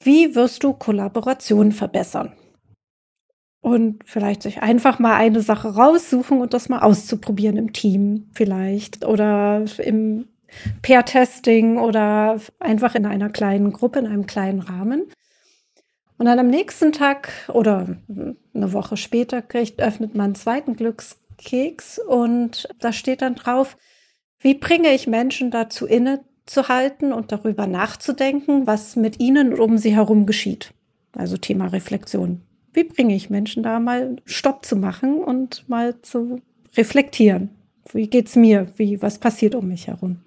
[0.00, 2.32] wie wirst du Kollaboration verbessern?
[3.60, 9.04] Und vielleicht sich einfach mal eine Sache raussuchen und das mal auszuprobieren im Team vielleicht
[9.04, 10.28] oder im
[10.82, 15.04] Pair-Testing oder einfach in einer kleinen Gruppe, in einem kleinen Rahmen.
[16.18, 21.98] Und dann am nächsten Tag oder eine Woche später kriegt, öffnet man einen zweiten Glückskeks
[21.98, 23.76] und da steht dann drauf,
[24.40, 29.78] wie bringe ich Menschen dazu inne, zu halten und darüber nachzudenken, was mit ihnen um
[29.78, 30.72] sie herum geschieht.
[31.12, 32.42] Also Thema Reflexion.
[32.72, 36.40] Wie bringe ich Menschen da mal Stopp zu machen und mal zu
[36.76, 37.50] reflektieren?
[37.92, 38.68] Wie geht's mir?
[38.76, 40.20] Wie, was passiert um mich herum?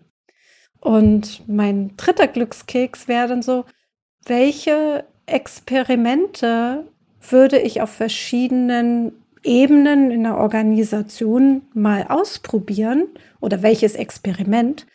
[0.80, 3.66] Und mein dritter Glückskeks wäre dann so,
[4.26, 6.88] welche Experimente
[7.30, 9.14] würde ich auf verschiedenen
[9.44, 13.08] Ebenen in der Organisation mal ausprobieren
[13.40, 14.86] oder welches Experiment,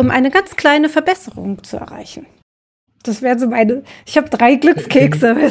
[0.00, 2.26] um eine ganz kleine Verbesserung zu erreichen.
[3.02, 3.84] Das wäre so meine.
[4.06, 5.36] Ich habe drei Glückskekse.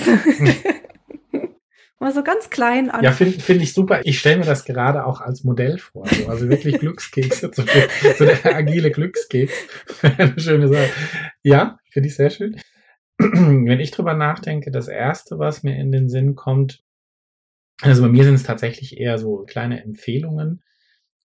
[2.00, 3.04] Mal so ganz klein an.
[3.04, 4.02] Ja, finde find ich super.
[4.06, 6.08] Ich stelle mir das gerade auch als Modell vor.
[6.08, 6.28] So.
[6.28, 7.64] Also wirklich Glückskekse, so,
[8.18, 9.54] so der agile Glückskeks.
[10.18, 10.90] Eine schöne Sache.
[11.44, 12.60] Ja, finde ich sehr schön.
[13.20, 16.82] Wenn ich drüber nachdenke, das erste, was mir in den Sinn kommt,
[17.82, 20.64] also bei mir sind es tatsächlich eher so kleine Empfehlungen.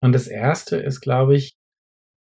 [0.00, 1.56] Und das erste ist, glaube ich,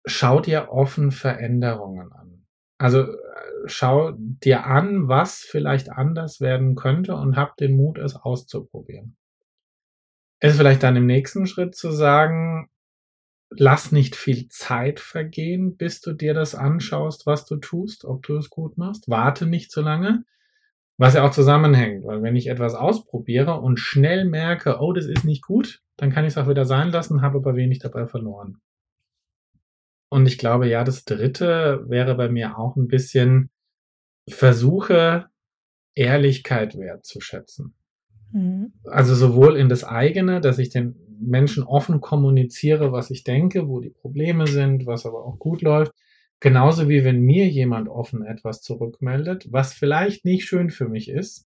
[0.04, 2.46] schau dir offen Veränderungen an.
[2.78, 3.16] Also äh,
[3.66, 9.16] schau dir an, was vielleicht anders werden könnte und hab den Mut, es auszuprobieren.
[10.40, 12.68] Es ist vielleicht dann im nächsten Schritt zu sagen,
[13.50, 18.36] lass nicht viel Zeit vergehen, bis du dir das anschaust, was du tust, ob du
[18.36, 19.08] es gut machst.
[19.08, 20.24] Warte nicht so lange,
[20.98, 25.24] was ja auch zusammenhängt, weil wenn ich etwas ausprobiere und schnell merke, oh, das ist
[25.24, 28.60] nicht gut, dann kann ich es auch wieder sein lassen, habe aber wenig dabei verloren.
[30.12, 33.48] Und ich glaube, ja, das dritte wäre bei mir auch ein bisschen
[34.28, 35.30] Versuche,
[35.94, 37.72] Ehrlichkeit wertzuschätzen.
[38.30, 38.74] Mhm.
[38.84, 43.80] Also sowohl in das eigene, dass ich den Menschen offen kommuniziere, was ich denke, wo
[43.80, 45.92] die Probleme sind, was aber auch gut läuft.
[46.40, 51.46] Genauso wie wenn mir jemand offen etwas zurückmeldet, was vielleicht nicht schön für mich ist.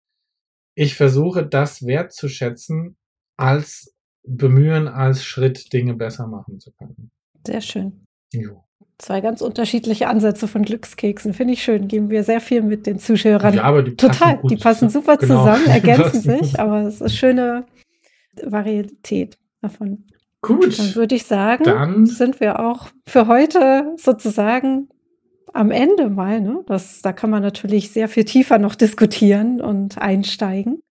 [0.76, 2.98] Ich versuche das wertzuschätzen
[3.38, 3.96] als
[4.28, 7.10] Bemühen, als Schritt, Dinge besser machen zu können.
[7.48, 8.06] Sehr schön.
[8.32, 8.64] Jo.
[8.98, 11.34] Zwei ganz unterschiedliche Ansätze von Glückskeksen.
[11.34, 11.88] Finde ich schön.
[11.88, 13.54] Geben wir sehr viel mit den Zuschauern.
[13.54, 14.36] Ja, aber die Total.
[14.36, 15.40] Passen die passen super genau.
[15.40, 17.66] zusammen, ergänzen sich, aber es ist schöne
[18.44, 20.06] Varietät davon.
[20.42, 20.78] Gut.
[20.78, 24.90] Dann würde ich sagen, dann sind wir auch für heute sozusagen
[25.54, 26.42] am Ende mal.
[26.42, 26.64] Ne?
[26.68, 30.82] Das, da kann man natürlich sehr viel tiefer noch diskutieren und einsteigen.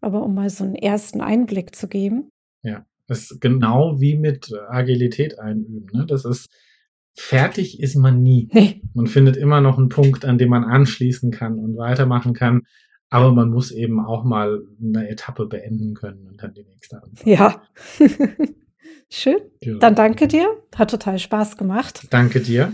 [0.00, 2.30] Aber um mal so einen ersten Einblick zu geben.
[2.62, 2.84] Ja.
[3.08, 5.88] Das ist genau wie mit Agilität einüben.
[5.92, 6.06] Ne?
[6.06, 6.48] Das ist
[7.14, 8.48] fertig ist man nie.
[8.52, 8.82] Nee.
[8.94, 12.62] Man findet immer noch einen Punkt, an dem man anschließen kann und weitermachen kann.
[13.10, 17.30] Aber man muss eben auch mal eine Etappe beenden können und dann die nächste anfangen.
[17.30, 17.62] Ja.
[19.10, 19.38] Schön.
[19.62, 19.78] Ja.
[19.78, 20.46] Dann danke dir.
[20.76, 22.06] Hat total Spaß gemacht.
[22.10, 22.72] Danke dir.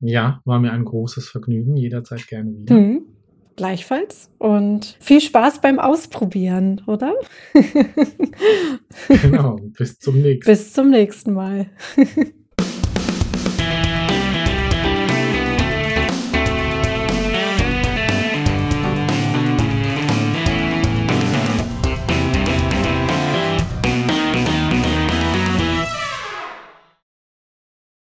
[0.00, 1.76] Ja, war mir ein großes Vergnügen.
[1.76, 2.74] Jederzeit gerne wieder.
[2.74, 3.15] Mhm.
[3.56, 7.14] Gleichfalls und viel Spaß beim Ausprobieren, oder?
[9.08, 11.70] genau, bis zum nächsten Bis zum nächsten Mal.